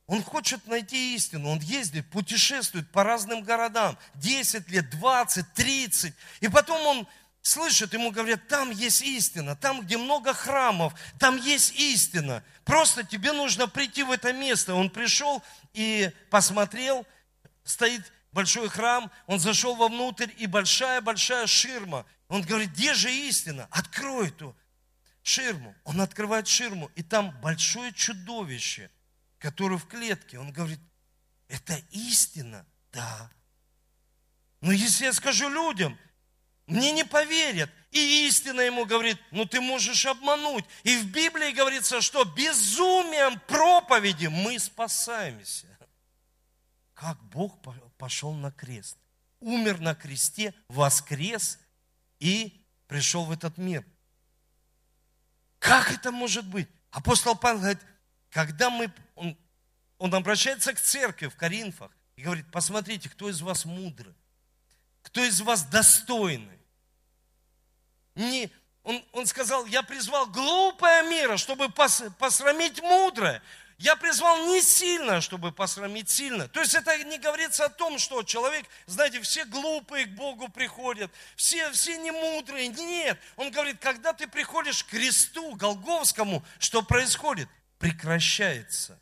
Он 0.06 0.22
хочет 0.22 0.66
найти 0.66 1.14
истину, 1.14 1.50
он 1.50 1.58
ездит, 1.60 2.10
путешествует 2.10 2.90
по 2.90 3.04
разным 3.04 3.42
городам, 3.42 3.96
10 4.14 4.68
лет, 4.68 4.90
20, 4.90 5.54
30. 5.54 6.14
И 6.40 6.48
потом 6.48 6.84
он 6.86 7.08
слышит, 7.40 7.92
ему 7.92 8.10
говорят, 8.10 8.46
там 8.48 8.70
есть 8.70 9.02
истина, 9.02 9.54
там, 9.54 9.82
где 9.82 9.96
много 9.96 10.34
храмов, 10.34 10.92
там 11.18 11.36
есть 11.36 11.74
истина. 11.76 12.42
Просто 12.64 13.04
тебе 13.04 13.32
нужно 13.32 13.68
прийти 13.68 14.02
в 14.02 14.10
это 14.10 14.32
место. 14.32 14.74
Он 14.74 14.90
пришел 14.90 15.42
и 15.72 16.10
посмотрел, 16.30 17.06
стоит 17.64 18.12
большой 18.32 18.68
храм, 18.68 19.10
он 19.26 19.38
зашел 19.38 19.76
вовнутрь, 19.76 20.30
и 20.36 20.46
большая-большая 20.46 21.46
ширма. 21.46 22.06
Он 22.28 22.42
говорит, 22.42 22.70
где 22.70 22.94
же 22.94 23.12
истина? 23.12 23.68
Открой 23.70 24.28
эту 24.28 24.56
ширму. 25.22 25.74
Он 25.84 26.00
открывает 26.00 26.48
ширму, 26.48 26.90
и 26.96 27.04
там 27.04 27.30
большое 27.40 27.92
чудовище– 27.92 28.90
который 29.42 29.76
в 29.76 29.88
клетке. 29.88 30.38
Он 30.38 30.52
говорит, 30.52 30.78
это 31.48 31.74
истина? 31.90 32.64
Да. 32.92 33.28
Но 34.60 34.70
если 34.70 35.06
я 35.06 35.12
скажу 35.12 35.48
людям, 35.48 35.98
мне 36.68 36.92
не 36.92 37.04
поверят. 37.04 37.68
И 37.90 38.28
истина 38.28 38.60
ему 38.60 38.86
говорит, 38.86 39.18
ну 39.32 39.44
ты 39.44 39.60
можешь 39.60 40.06
обмануть. 40.06 40.64
И 40.84 40.96
в 40.96 41.10
Библии 41.10 41.50
говорится, 41.50 42.00
что 42.00 42.24
безумием 42.24 43.40
проповеди 43.48 44.28
мы 44.28 44.60
спасаемся. 44.60 45.66
Как 46.94 47.20
Бог 47.24 47.58
пошел 47.98 48.32
на 48.34 48.52
крест. 48.52 48.96
Умер 49.40 49.80
на 49.80 49.96
кресте, 49.96 50.54
воскрес 50.68 51.58
и 52.20 52.64
пришел 52.86 53.24
в 53.24 53.32
этот 53.32 53.58
мир. 53.58 53.84
Как 55.58 55.90
это 55.90 56.12
может 56.12 56.46
быть? 56.46 56.68
Апостол 56.92 57.34
Павел 57.34 57.58
говорит, 57.58 57.82
когда 58.30 58.70
мы, 58.70 58.90
он, 60.02 60.12
обращается 60.16 60.74
к 60.74 60.80
церкви 60.80 61.28
в 61.28 61.36
Коринфах 61.36 61.92
и 62.16 62.22
говорит, 62.22 62.44
посмотрите, 62.50 63.08
кто 63.08 63.28
из 63.30 63.40
вас 63.40 63.64
мудрый. 63.64 64.12
кто 65.02 65.22
из 65.22 65.40
вас 65.40 65.62
достойный. 65.62 66.58
Не, 68.16 68.50
он, 68.82 69.04
он 69.12 69.26
сказал, 69.26 69.64
я 69.66 69.84
призвал 69.84 70.26
глупое 70.26 71.04
мира, 71.04 71.36
чтобы 71.36 71.68
пос, 71.68 72.02
посрамить 72.18 72.82
мудрое. 72.82 73.40
Я 73.78 73.94
призвал 73.94 74.48
не 74.48 74.60
сильно, 74.60 75.20
чтобы 75.20 75.52
посрамить 75.52 76.10
сильно. 76.10 76.48
То 76.48 76.60
есть 76.60 76.74
это 76.74 76.96
не 77.04 77.18
говорится 77.18 77.66
о 77.66 77.68
том, 77.68 78.00
что 78.00 78.24
человек, 78.24 78.66
знаете, 78.86 79.20
все 79.20 79.44
глупые 79.44 80.06
к 80.06 80.16
Богу 80.16 80.48
приходят, 80.48 81.12
все, 81.36 81.70
все 81.70 81.96
не 81.98 82.10
мудрые. 82.10 82.66
Нет. 82.66 83.20
Он 83.36 83.52
говорит, 83.52 83.78
когда 83.78 84.12
ты 84.12 84.26
приходишь 84.26 84.82
к 84.82 84.88
кресту 84.88 85.54
Голговскому, 85.54 86.44
что 86.58 86.82
происходит? 86.82 87.48
Прекращается 87.78 88.98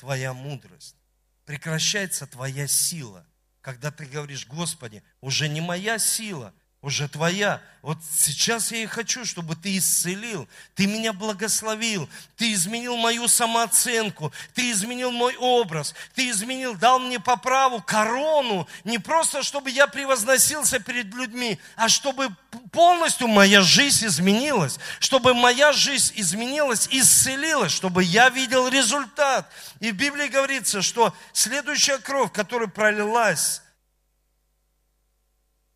твоя 0.00 0.32
мудрость, 0.32 0.96
прекращается 1.44 2.26
твоя 2.26 2.66
сила. 2.66 3.26
Когда 3.60 3.90
ты 3.90 4.06
говоришь, 4.06 4.46
Господи, 4.46 5.02
уже 5.20 5.46
не 5.46 5.60
моя 5.60 5.98
сила, 5.98 6.54
уже 6.82 7.08
твоя. 7.08 7.60
Вот 7.82 7.98
сейчас 8.10 8.72
я 8.72 8.82
и 8.82 8.86
хочу, 8.86 9.24
чтобы 9.26 9.54
ты 9.54 9.76
исцелил, 9.76 10.48
ты 10.74 10.86
меня 10.86 11.12
благословил, 11.12 12.08
ты 12.36 12.52
изменил 12.52 12.96
мою 12.96 13.28
самооценку, 13.28 14.32
ты 14.54 14.70
изменил 14.70 15.10
мой 15.10 15.36
образ, 15.36 15.94
ты 16.14 16.30
изменил, 16.30 16.74
дал 16.74 16.98
мне 16.98 17.20
по 17.20 17.36
праву 17.36 17.82
корону, 17.82 18.66
не 18.84 18.98
просто, 18.98 19.42
чтобы 19.42 19.70
я 19.70 19.86
превозносился 19.86 20.78
перед 20.78 21.14
людьми, 21.14 21.58
а 21.76 21.88
чтобы 21.88 22.34
полностью 22.72 23.28
моя 23.28 23.60
жизнь 23.60 24.06
изменилась, 24.06 24.78
чтобы 25.00 25.34
моя 25.34 25.72
жизнь 25.72 26.14
изменилась, 26.16 26.88
исцелилась, 26.90 27.72
чтобы 27.72 28.02
я 28.02 28.30
видел 28.30 28.68
результат. 28.68 29.50
И 29.80 29.92
в 29.92 29.96
Библии 29.96 30.28
говорится, 30.28 30.80
что 30.80 31.14
следующая 31.32 31.98
кровь, 31.98 32.32
которая 32.32 32.68
пролилась, 32.68 33.62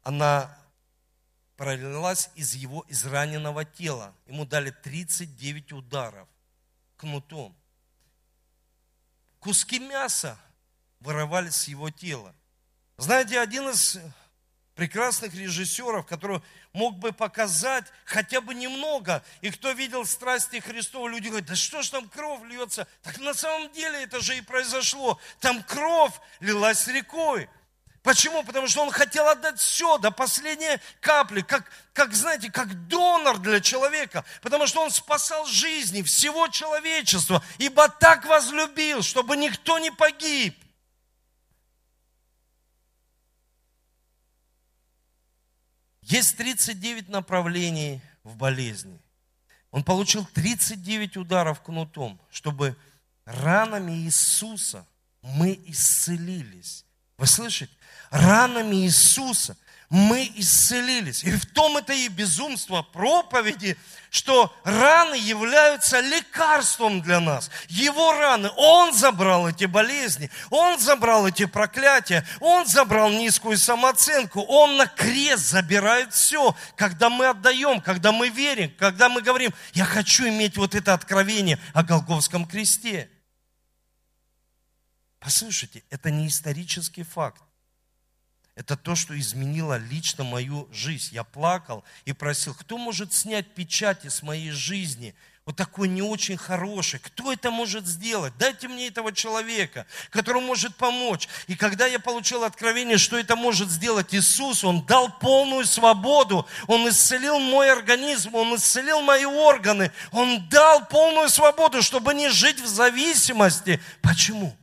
она 0.02 0.54
пролилась 1.56 2.30
из 2.34 2.54
его 2.54 2.84
израненного 2.88 3.64
тела. 3.64 4.14
Ему 4.26 4.44
дали 4.44 4.70
39 4.70 5.72
ударов 5.72 6.28
кнутом. 6.96 7.56
Куски 9.40 9.78
мяса 9.78 10.38
вырывались 11.00 11.56
с 11.56 11.68
его 11.68 11.90
тела. 11.90 12.34
Знаете, 12.96 13.40
один 13.40 13.68
из 13.68 13.98
прекрасных 14.74 15.34
режиссеров, 15.34 16.06
который 16.06 16.42
мог 16.72 16.98
бы 16.98 17.12
показать 17.12 17.84
хотя 18.04 18.40
бы 18.40 18.54
немного. 18.54 19.22
И 19.40 19.50
кто 19.50 19.70
видел 19.72 20.04
страсти 20.04 20.60
Христова, 20.60 21.08
люди 21.08 21.28
говорят, 21.28 21.48
да 21.48 21.54
что 21.54 21.82
ж 21.82 21.90
там 21.90 22.08
кровь 22.08 22.42
льется? 22.44 22.86
Так 23.02 23.18
на 23.18 23.34
самом 23.34 23.72
деле 23.72 24.02
это 24.02 24.20
же 24.20 24.36
и 24.36 24.40
произошло. 24.40 25.20
Там 25.40 25.62
кровь 25.62 26.14
лилась 26.40 26.86
рекой. 26.88 27.48
Почему? 28.04 28.44
Потому 28.44 28.68
что 28.68 28.82
он 28.82 28.90
хотел 28.90 29.26
отдать 29.28 29.58
все 29.58 29.96
до 29.96 30.10
последней 30.10 30.78
капли, 31.00 31.40
как, 31.40 31.72
как, 31.94 32.12
знаете, 32.12 32.50
как 32.52 32.86
донор 32.86 33.38
для 33.38 33.62
человека. 33.62 34.26
Потому 34.42 34.66
что 34.66 34.82
он 34.82 34.90
спасал 34.90 35.46
жизни 35.46 36.02
всего 36.02 36.48
человечества, 36.48 37.42
ибо 37.56 37.88
так 37.88 38.26
возлюбил, 38.26 39.02
чтобы 39.02 39.38
никто 39.38 39.78
не 39.78 39.90
погиб. 39.90 40.54
Есть 46.02 46.36
39 46.36 47.08
направлений 47.08 48.02
в 48.22 48.36
болезни. 48.36 49.00
Он 49.70 49.82
получил 49.82 50.26
39 50.26 51.16
ударов 51.16 51.62
кнутом, 51.62 52.20
чтобы 52.30 52.76
ранами 53.24 53.92
Иисуса 53.92 54.86
мы 55.22 55.58
исцелились. 55.64 56.84
Вы 57.16 57.26
слышите? 57.26 57.72
Ранами 58.14 58.76
Иисуса 58.76 59.56
мы 59.90 60.30
исцелились. 60.36 61.24
И 61.24 61.30
в 61.32 61.46
том 61.46 61.76
это 61.76 61.92
и 61.92 62.08
безумство 62.08 62.82
проповеди, 62.82 63.76
что 64.10 64.52
раны 64.64 65.14
являются 65.14 66.00
лекарством 66.00 67.00
для 67.00 67.20
нас. 67.20 67.50
Его 67.68 68.12
раны, 68.12 68.50
Он 68.56 68.94
забрал 68.94 69.48
эти 69.48 69.66
болезни, 69.66 70.30
Он 70.50 70.78
забрал 70.78 71.28
эти 71.28 71.44
проклятия, 71.44 72.26
Он 72.40 72.66
забрал 72.66 73.10
низкую 73.10 73.58
самооценку, 73.58 74.40
Он 74.42 74.76
на 74.76 74.86
крест 74.86 75.46
забирает 75.46 76.14
все, 76.14 76.56
когда 76.76 77.10
мы 77.10 77.26
отдаем, 77.26 77.80
когда 77.80 78.10
мы 78.10 78.28
верим, 78.30 78.72
когда 78.78 79.08
мы 79.08 79.22
говорим, 79.22 79.52
я 79.74 79.84
хочу 79.84 80.26
иметь 80.28 80.56
вот 80.56 80.74
это 80.74 80.94
откровение 80.94 81.60
о 81.72 81.82
Голговском 81.82 82.46
кресте. 82.46 83.10
Послушайте, 85.20 85.82
это 85.90 86.10
не 86.10 86.28
исторический 86.28 87.02
факт. 87.02 87.42
Это 88.56 88.76
то, 88.76 88.94
что 88.94 89.18
изменило 89.18 89.76
лично 89.76 90.22
мою 90.22 90.68
жизнь. 90.72 91.14
Я 91.14 91.24
плакал 91.24 91.84
и 92.04 92.12
просил, 92.12 92.54
кто 92.54 92.78
может 92.78 93.12
снять 93.12 93.52
печати 93.54 94.08
с 94.08 94.22
моей 94.22 94.52
жизни, 94.52 95.14
вот 95.46 95.56
такой 95.56 95.88
не 95.88 96.00
очень 96.00 96.38
хороший. 96.38 96.98
Кто 97.00 97.30
это 97.30 97.50
может 97.50 97.86
сделать? 97.86 98.32
Дайте 98.38 98.66
мне 98.66 98.86
этого 98.86 99.12
человека, 99.12 99.86
который 100.08 100.40
может 100.40 100.74
помочь. 100.76 101.28
И 101.48 101.54
когда 101.54 101.84
я 101.86 101.98
получил 101.98 102.44
откровение, 102.44 102.96
что 102.96 103.18
это 103.18 103.36
может 103.36 103.68
сделать 103.68 104.14
Иисус, 104.14 104.64
Он 104.64 104.86
дал 104.86 105.18
полную 105.18 105.66
свободу. 105.66 106.46
Он 106.66 106.88
исцелил 106.88 107.38
мой 107.38 107.70
организм, 107.70 108.34
Он 108.34 108.56
исцелил 108.56 109.02
мои 109.02 109.26
органы. 109.26 109.92
Он 110.12 110.48
дал 110.48 110.86
полную 110.86 111.28
свободу, 111.28 111.82
чтобы 111.82 112.14
не 112.14 112.30
жить 112.30 112.60
в 112.60 112.66
зависимости. 112.66 113.82
Почему? 114.00 114.56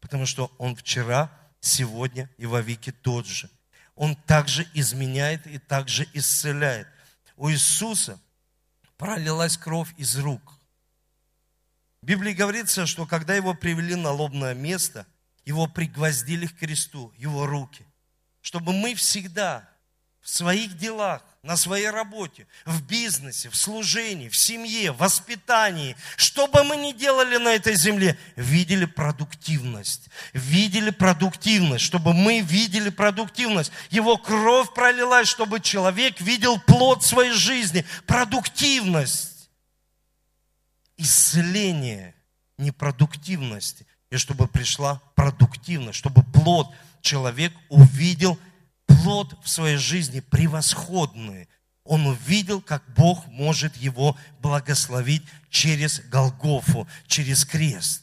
Потому 0.00 0.26
что 0.26 0.50
Он 0.58 0.74
вчера, 0.74 1.30
сегодня 1.68 2.28
и 2.38 2.46
во 2.46 2.60
веки 2.60 2.90
тот 2.90 3.26
же. 3.26 3.48
Он 3.94 4.16
также 4.16 4.66
изменяет 4.74 5.46
и 5.46 5.58
также 5.58 6.08
исцеляет. 6.14 6.88
У 7.36 7.50
Иисуса 7.50 8.20
пролилась 8.96 9.56
кровь 9.56 9.92
из 9.96 10.16
рук. 10.16 10.58
В 12.02 12.06
Библии 12.06 12.32
говорится, 12.32 12.86
что 12.86 13.06
когда 13.06 13.34
его 13.34 13.54
привели 13.54 13.94
на 13.94 14.10
лобное 14.10 14.54
место, 14.54 15.06
его 15.44 15.66
пригвоздили 15.66 16.46
к 16.46 16.58
кресту, 16.58 17.12
его 17.16 17.46
руки, 17.46 17.86
чтобы 18.40 18.72
мы 18.72 18.94
всегда 18.94 19.68
своих 20.28 20.76
делах, 20.76 21.22
на 21.42 21.56
своей 21.56 21.88
работе, 21.88 22.46
в 22.66 22.82
бизнесе, 22.82 23.48
в 23.48 23.56
служении, 23.56 24.28
в 24.28 24.36
семье, 24.36 24.92
в 24.92 24.98
воспитании, 24.98 25.96
что 26.16 26.46
бы 26.48 26.62
мы 26.64 26.76
ни 26.76 26.92
делали 26.92 27.38
на 27.38 27.48
этой 27.54 27.74
земле, 27.74 28.18
видели 28.36 28.84
продуктивность. 28.84 30.08
Видели 30.34 30.90
продуктивность, 30.90 31.84
чтобы 31.84 32.12
мы 32.12 32.40
видели 32.40 32.90
продуктивность. 32.90 33.72
Его 33.88 34.18
кровь 34.18 34.74
пролилась, 34.74 35.28
чтобы 35.28 35.60
человек 35.60 36.20
видел 36.20 36.58
плод 36.60 37.04
своей 37.04 37.32
жизни. 37.32 37.86
Продуктивность. 38.06 39.48
Исцеление 40.98 42.14
непродуктивности. 42.58 43.86
И 44.10 44.16
чтобы 44.16 44.48
пришла 44.48 45.00
продуктивность, 45.14 45.98
чтобы 45.98 46.22
плод 46.24 46.68
человек 47.00 47.52
увидел 47.68 48.38
плод 48.88 49.38
в 49.44 49.48
своей 49.48 49.76
жизни 49.76 50.20
превосходный. 50.20 51.48
Он 51.84 52.06
увидел, 52.06 52.60
как 52.60 52.82
Бог 52.94 53.26
может 53.28 53.76
его 53.76 54.16
благословить 54.40 55.22
через 55.48 56.00
Голгофу, 56.00 56.88
через 57.06 57.44
крест. 57.44 58.02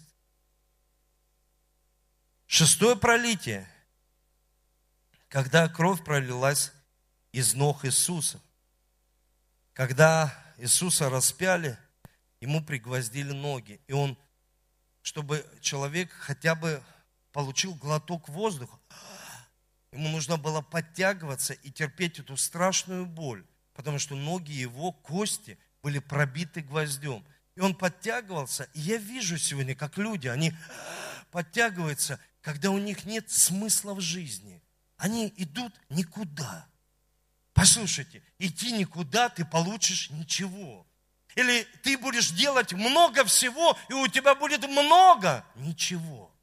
Шестое 2.48 2.96
пролитие, 2.96 3.68
когда 5.28 5.68
кровь 5.68 6.04
пролилась 6.04 6.72
из 7.32 7.54
ног 7.54 7.84
Иисуса. 7.84 8.40
Когда 9.74 10.34
Иисуса 10.58 11.10
распяли, 11.10 11.78
ему 12.40 12.64
пригвоздили 12.64 13.34
ноги. 13.34 13.82
И 13.88 13.94
он, 13.94 14.18
чтобы 15.02 15.46
человек 15.60 16.12
хотя 16.14 16.56
бы 16.56 16.82
получил 17.34 17.76
глоток 17.76 18.30
воздуха, 18.30 18.80
Ему 19.96 20.10
нужно 20.10 20.36
было 20.36 20.60
подтягиваться 20.60 21.54
и 21.54 21.72
терпеть 21.72 22.20
эту 22.20 22.36
страшную 22.36 23.06
боль, 23.06 23.46
потому 23.74 23.98
что 23.98 24.16
ноги 24.16 24.52
его, 24.52 24.92
кости 24.92 25.58
были 25.82 26.00
пробиты 26.00 26.60
гвоздем. 26.60 27.24
И 27.56 27.62
он 27.62 27.74
подтягивался, 27.74 28.68
и 28.74 28.82
я 28.82 28.98
вижу 28.98 29.38
сегодня, 29.38 29.74
как 29.74 29.98
люди, 29.98 30.28
они 30.28 30.52
подтягиваются, 31.32 32.20
когда 32.42 32.72
у 32.72 32.78
них 32.78 33.06
нет 33.06 33.32
смысла 33.32 33.94
в 33.94 34.02
жизни. 34.02 34.62
Они 34.98 35.34
идут 35.38 35.74
никуда. 35.88 36.68
Послушайте, 37.54 38.22
идти 38.38 38.74
никуда 38.74 39.30
ты 39.30 39.46
получишь 39.46 40.10
ничего. 40.10 40.86
Или 41.36 41.66
ты 41.84 41.98
будешь 41.98 42.32
делать 42.32 42.74
много 42.74 43.24
всего, 43.24 43.78
и 43.88 43.94
у 43.94 44.08
тебя 44.08 44.36
будет 44.36 44.68
много 44.68 45.46
ничего. 45.56 46.35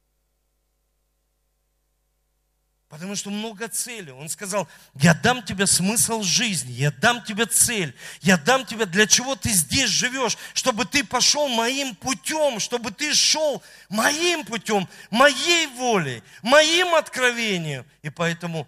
Потому 2.93 3.15
что 3.15 3.31
много 3.31 3.67
целей. 3.69 4.11
Он 4.11 4.29
сказал, 4.29 4.67
я 4.93 5.15
дам 5.15 5.41
тебе 5.41 5.65
смысл 5.65 6.21
жизни, 6.21 6.73
я 6.73 6.91
дам 6.91 7.23
тебе 7.23 7.47
цель, 7.47 7.95
я 8.21 8.37
дам 8.37 8.67
тебе, 8.67 8.85
для 8.85 9.07
чего 9.07 9.35
ты 9.35 9.49
здесь 9.49 9.89
живешь, 9.89 10.37
чтобы 10.53 10.85
ты 10.85 11.03
пошел 11.03 11.47
моим 11.47 11.95
путем, 11.95 12.59
чтобы 12.59 12.91
ты 12.91 13.11
шел 13.15 13.63
моим 13.89 14.45
путем, 14.45 14.87
моей 15.09 15.65
волей, 15.75 16.21
моим 16.43 16.93
откровением. 16.93 17.83
И 18.03 18.11
поэтому 18.11 18.67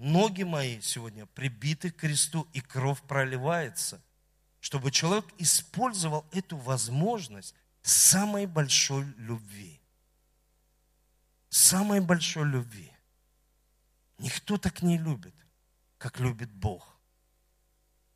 ноги 0.00 0.42
мои 0.42 0.80
сегодня 0.80 1.26
прибиты 1.26 1.92
к 1.92 1.98
кресту, 1.98 2.48
и 2.52 2.60
кровь 2.60 3.00
проливается, 3.02 4.02
чтобы 4.58 4.90
человек 4.90 5.26
использовал 5.38 6.26
эту 6.32 6.56
возможность 6.56 7.54
самой 7.82 8.46
большой 8.46 9.04
любви. 9.16 9.80
Самой 11.50 12.00
большой 12.00 12.46
любви. 12.46 12.90
Никто 14.20 14.58
так 14.58 14.82
не 14.82 14.98
любит, 14.98 15.34
как 15.98 16.20
любит 16.20 16.50
Бог. 16.50 16.96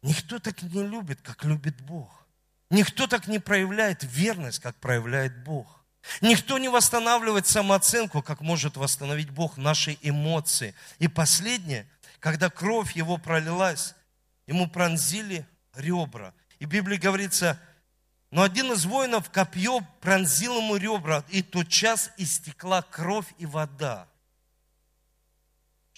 Никто 0.03 0.39
так 0.39 0.63
не 0.63 0.83
любит, 0.83 1.21
как 1.23 1.45
любит 1.45 1.81
Бог. 1.81 2.27
Никто 2.69 3.07
так 3.07 3.27
не 3.27 3.39
проявляет 3.39 4.03
верность, 4.03 4.59
как 4.59 4.77
проявляет 4.77 5.45
Бог. 5.45 5.83
Никто 6.21 6.59
не 6.59 6.69
восстанавливает 6.69 7.47
самооценку, 7.47 8.21
как 8.21 8.43
может 8.43 8.77
восстановить 8.77 9.31
Бог 9.31 9.57
наши 9.57 9.97
эмоции. 10.03 10.75
И 10.99 11.09
последнее, 11.09 11.89
когда 12.21 12.51
кровь 12.51 12.93
его 12.93 13.17
пролилась, 13.17 13.95
ему 14.47 14.69
пронзили 14.69 15.47
ребра. 15.75 16.35
И 16.59 16.67
в 16.67 16.69
Библии 16.69 16.99
говорится, 16.99 17.59
но 18.31 18.43
один 18.43 18.73
из 18.73 18.85
воинов 18.85 19.31
копье 19.31 19.81
пронзил 20.03 20.59
ему 20.59 20.77
ребра, 20.77 21.25
и 21.31 21.41
тот 21.41 21.69
час 21.69 22.11
истекла 22.19 22.83
кровь 22.83 23.33
и 23.39 23.47
вода, 23.47 24.07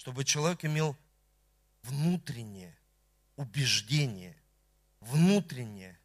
чтобы 0.07 0.23
человек 0.23 0.63
имел 0.63 0.95
внутреннее 1.83 2.73
убеждение, 3.35 4.37
внутренняя 5.01 5.99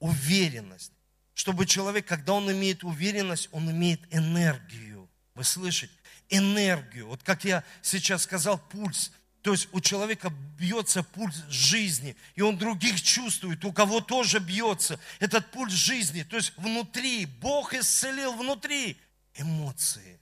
уверенность, 0.00 0.92
чтобы 1.32 1.64
человек, 1.64 2.06
когда 2.06 2.34
он 2.34 2.52
имеет 2.52 2.84
уверенность, 2.84 3.48
он 3.52 3.70
имеет 3.70 4.02
энергию. 4.14 5.08
Вы 5.34 5.44
слышите? 5.44 5.94
Энергию. 6.28 7.06
Вот 7.06 7.22
как 7.22 7.46
я 7.46 7.64
сейчас 7.80 8.24
сказал, 8.24 8.58
пульс. 8.58 9.10
То 9.40 9.52
есть 9.52 9.70
у 9.72 9.80
человека 9.80 10.28
бьется 10.58 11.02
пульс 11.02 11.42
жизни, 11.48 12.16
и 12.34 12.42
он 12.42 12.58
других 12.58 13.00
чувствует, 13.00 13.64
у 13.64 13.72
кого 13.72 14.02
тоже 14.02 14.40
бьется 14.40 15.00
этот 15.20 15.50
пульс 15.52 15.72
жизни. 15.72 16.22
То 16.22 16.36
есть 16.36 16.52
внутри, 16.58 17.24
Бог 17.24 17.72
исцелил 17.72 18.34
внутри 18.34 19.00
эмоции. 19.36 20.20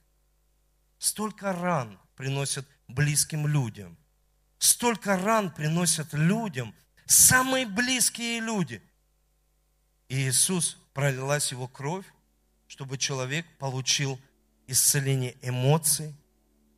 Столько 1.00 1.52
ран 1.52 1.98
приносят 2.14 2.68
близким 2.88 3.46
людям. 3.46 3.96
Столько 4.58 5.16
ран 5.16 5.50
приносят 5.50 6.12
людям, 6.12 6.74
самые 7.06 7.66
близкие 7.66 8.40
люди. 8.40 8.82
И 10.08 10.28
Иисус 10.28 10.78
пролилась 10.92 11.50
его 11.50 11.68
кровь, 11.68 12.06
чтобы 12.66 12.98
человек 12.98 13.46
получил 13.58 14.20
исцеление 14.66 15.36
эмоций, 15.42 16.14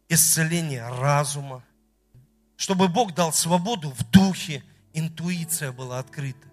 исцеление 0.08 0.88
разума, 0.88 1.64
чтобы 2.56 2.88
Бог 2.88 3.14
дал 3.14 3.32
свободу 3.32 3.90
в 3.90 4.10
духе, 4.10 4.64
интуиция 4.92 5.72
была 5.72 5.98
открыта. 5.98 6.48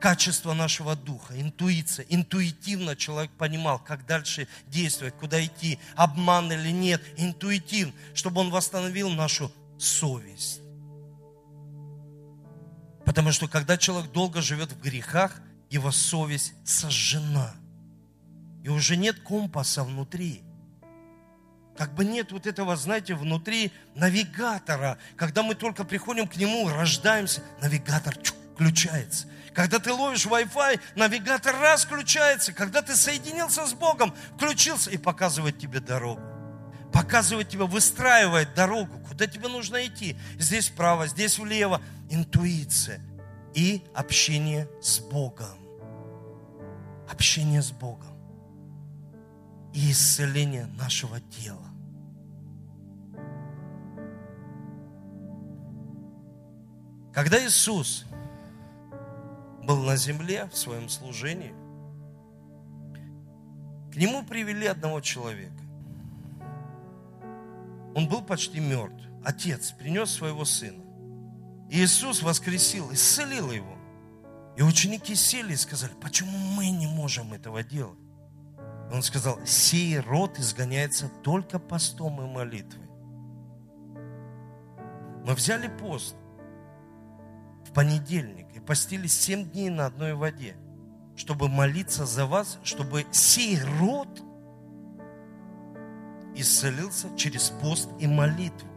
Качество 0.00 0.52
нашего 0.52 0.96
духа, 0.96 1.40
интуиция. 1.40 2.04
Интуитивно 2.08 2.96
человек 2.96 3.30
понимал, 3.32 3.78
как 3.78 4.06
дальше 4.06 4.48
действовать, 4.66 5.14
куда 5.14 5.44
идти, 5.44 5.78
обман 5.96 6.52
или 6.52 6.70
нет. 6.70 7.02
Интуитивно, 7.16 7.92
чтобы 8.14 8.40
он 8.40 8.50
восстановил 8.50 9.10
нашу 9.10 9.50
совесть. 9.78 10.60
Потому 13.04 13.32
что 13.32 13.48
когда 13.48 13.76
человек 13.76 14.12
долго 14.12 14.42
живет 14.42 14.72
в 14.72 14.80
грехах, 14.80 15.40
его 15.70 15.90
совесть 15.90 16.54
сожжена. 16.64 17.54
И 18.62 18.68
уже 18.68 18.96
нет 18.96 19.20
компаса 19.20 19.84
внутри. 19.84 20.42
Как 21.76 21.94
бы 21.94 22.04
нет 22.04 22.32
вот 22.32 22.46
этого, 22.46 22.76
знаете, 22.76 23.14
внутри 23.14 23.72
навигатора. 23.94 24.98
Когда 25.16 25.42
мы 25.42 25.54
только 25.54 25.84
приходим 25.84 26.28
к 26.28 26.36
нему, 26.36 26.68
рождаемся, 26.68 27.42
навигатор 27.60 28.16
чук, 28.16 28.36
включается. 28.54 29.26
Когда 29.54 29.78
ты 29.78 29.92
ловишь 29.92 30.26
Wi-Fi, 30.26 30.80
навигатор 30.96 31.54
раз 31.58 31.84
включается. 31.84 32.52
Когда 32.52 32.82
ты 32.82 32.96
соединился 32.96 33.66
с 33.66 33.72
Богом, 33.72 34.14
включился 34.36 34.90
и 34.90 34.96
показывает 34.96 35.58
тебе 35.58 35.80
дорогу. 35.80 36.22
Показывает 36.92 37.48
тебе, 37.48 37.64
выстраивает 37.64 38.54
дорогу, 38.54 38.98
куда 39.08 39.26
тебе 39.26 39.48
нужно 39.48 39.86
идти. 39.86 40.16
Здесь 40.38 40.68
вправо, 40.68 41.06
здесь 41.06 41.38
влево. 41.38 41.80
Интуиция 42.10 43.00
и 43.54 43.82
общение 43.94 44.68
с 44.82 44.98
Богом 44.98 45.64
общение 47.10 47.62
с 47.62 47.70
Богом 47.70 48.12
и 49.72 49.90
исцеление 49.90 50.66
нашего 50.78 51.20
тела. 51.20 51.70
Когда 57.12 57.44
Иисус 57.44 58.04
был 59.66 59.82
на 59.82 59.96
земле 59.96 60.48
в 60.52 60.56
своем 60.56 60.88
служении, 60.88 61.54
к 63.92 63.96
нему 63.96 64.24
привели 64.24 64.66
одного 64.66 65.00
человека. 65.00 65.62
Он 67.94 68.08
был 68.08 68.22
почти 68.22 68.58
мертв. 68.58 69.04
Отец 69.24 69.70
принес 69.70 70.10
своего 70.10 70.44
сына. 70.44 70.82
И 71.70 71.82
Иисус 71.82 72.22
воскресил, 72.22 72.92
исцелил 72.92 73.52
его. 73.52 73.78
И 74.56 74.62
ученики 74.62 75.14
сели 75.14 75.52
и 75.52 75.56
сказали, 75.56 75.92
почему 76.00 76.36
мы 76.36 76.70
не 76.70 76.86
можем 76.86 77.32
этого 77.32 77.62
делать? 77.62 77.98
Он 78.92 79.02
сказал, 79.02 79.38
сей 79.46 79.98
род 80.00 80.38
изгоняется 80.38 81.08
только 81.22 81.58
постом 81.58 82.20
и 82.20 82.26
молитвой. 82.26 82.86
Мы 85.24 85.34
взяли 85.34 85.68
пост 85.68 86.16
понедельник 87.74 88.46
и 88.54 88.60
постились 88.60 89.18
семь 89.18 89.50
дней 89.50 89.68
на 89.68 89.86
одной 89.86 90.14
воде, 90.14 90.56
чтобы 91.16 91.48
молиться 91.48 92.06
за 92.06 92.26
вас, 92.26 92.58
чтобы 92.62 93.04
сей 93.10 93.60
род 93.78 94.08
исцелился 96.34 97.08
через 97.16 97.50
пост 97.50 97.88
и 97.98 98.06
молитву. 98.06 98.68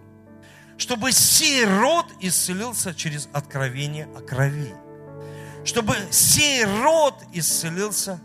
Чтобы 0.78 1.12
сей 1.12 1.66
род 1.66 2.06
исцелился 2.20 2.94
через 2.94 3.30
откровение 3.34 4.06
о 4.16 4.22
крови 4.22 4.76
чтобы 5.68 5.96
сей 6.12 6.64
род 6.64 7.14
исцелился 7.34 8.22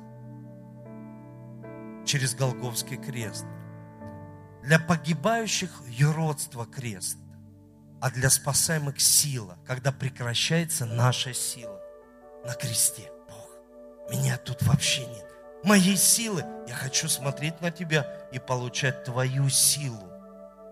через 2.07 2.37
Голговский 2.37 2.97
крест. 2.97 3.45
Для 4.63 4.79
погибающих 4.79 5.71
юродство 5.89 6.67
крест, 6.67 7.19
а 8.03 8.11
для 8.11 8.29
спасаемых 8.29 9.01
сила, 9.01 9.57
когда 9.67 9.93
прекращается 9.93 10.85
наша 10.85 11.33
сила 11.33 11.81
на 12.45 12.53
кресте. 12.55 13.11
Бог, 13.29 13.49
меня 14.11 14.37
тут 14.37 14.61
вообще 14.63 15.07
нет. 15.07 15.25
Моей 15.65 15.97
силы 15.97 16.45
я 16.67 16.75
хочу 16.75 17.09
смотреть 17.09 17.61
на 17.61 17.71
Тебя 17.71 18.07
и 18.33 18.39
получать 18.39 19.05
Твою 19.05 19.49
силу 19.49 20.11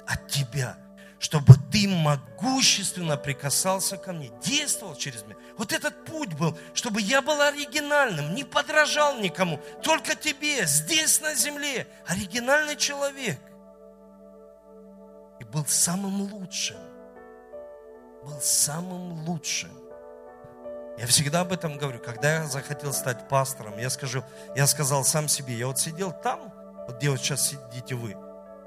от 0.06 0.28
Тебя– 0.28 0.76
чтобы 1.20 1.54
ты 1.70 1.86
могущественно 1.86 3.18
прикасался 3.18 3.98
ко 3.98 4.14
мне, 4.14 4.32
действовал 4.42 4.96
через 4.96 5.22
меня. 5.22 5.36
Вот 5.58 5.70
этот 5.70 6.06
путь 6.06 6.32
был, 6.32 6.58
чтобы 6.72 7.02
я 7.02 7.20
был 7.20 7.38
оригинальным, 7.42 8.34
не 8.34 8.42
подражал 8.42 9.18
никому, 9.20 9.60
только 9.82 10.16
тебе, 10.16 10.66
здесь 10.66 11.20
на 11.20 11.34
земле, 11.34 11.86
оригинальный 12.06 12.74
человек. 12.74 13.38
И 15.40 15.44
был 15.44 15.66
самым 15.66 16.22
лучшим, 16.22 16.78
был 18.24 18.40
самым 18.40 19.26
лучшим. 19.28 19.70
Я 20.98 21.06
всегда 21.06 21.40
об 21.40 21.52
этом 21.52 21.78
говорю. 21.78 21.98
Когда 21.98 22.36
я 22.36 22.46
захотел 22.46 22.92
стать 22.92 23.28
пастором, 23.28 23.78
я, 23.78 23.88
скажу, 23.88 24.22
я 24.54 24.66
сказал 24.66 25.04
сам 25.04 25.28
себе, 25.28 25.54
я 25.54 25.66
вот 25.66 25.78
сидел 25.78 26.12
там, 26.12 26.52
вот 26.86 26.96
где 26.98 27.10
вот 27.10 27.20
сейчас 27.20 27.48
сидите 27.48 27.94
вы, 27.94 28.16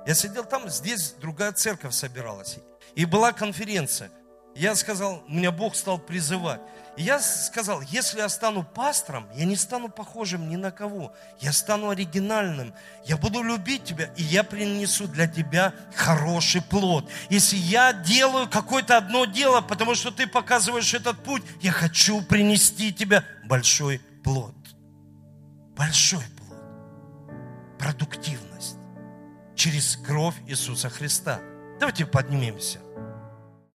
я 0.06 0.14
сидел 0.16 0.44
там, 0.44 0.68
здесь 0.70 1.14
другая 1.20 1.52
церковь 1.52 1.94
собиралась. 1.94 2.58
И 2.96 3.06
была 3.06 3.32
конференция. 3.32 4.10
Я 4.56 4.76
сказал, 4.76 5.24
меня 5.28 5.52
Бог 5.52 5.76
стал 5.76 5.98
призывать. 5.98 6.62
И 6.96 7.02
я 7.02 7.20
сказал, 7.20 7.82
если 7.82 8.20
я 8.20 8.30
стану 8.30 8.64
пастором, 8.64 9.28
я 9.34 9.46
не 9.46 9.56
стану 9.56 9.90
похожим 9.90 10.48
ни 10.48 10.56
на 10.58 10.70
кого. 10.72 11.12
Я 11.40 11.52
стану 11.52 11.90
оригинальным. 11.90 12.74
Я 13.04 13.18
буду 13.18 13.42
любить 13.42 13.84
тебя, 13.84 14.12
и 14.16 14.22
я 14.22 14.44
принесу 14.44 15.08
для 15.08 15.28
тебя 15.28 15.74
хороший 15.96 16.62
плод. 16.62 17.10
Если 17.30 17.56
я 17.56 17.94
делаю 17.94 18.48
какое-то 18.48 18.98
одно 18.98 19.26
дело, 19.26 19.62
потому 19.62 19.96
что 19.96 20.12
ты 20.12 20.28
показываешь 20.28 20.94
этот 20.94 21.24
путь, 21.24 21.42
я 21.62 21.72
хочу 21.72 22.22
принести 22.22 22.94
тебе 22.94 23.24
большой 23.46 24.00
плод. 24.24 24.54
Большой 25.76 26.24
плод. 26.38 26.60
Продуктивность 27.80 28.78
через 29.56 29.98
кровь 29.98 30.36
Иисуса 30.46 30.92
Христа. 30.92 31.40
Давайте 31.80 32.06
поднимемся. 32.06 32.83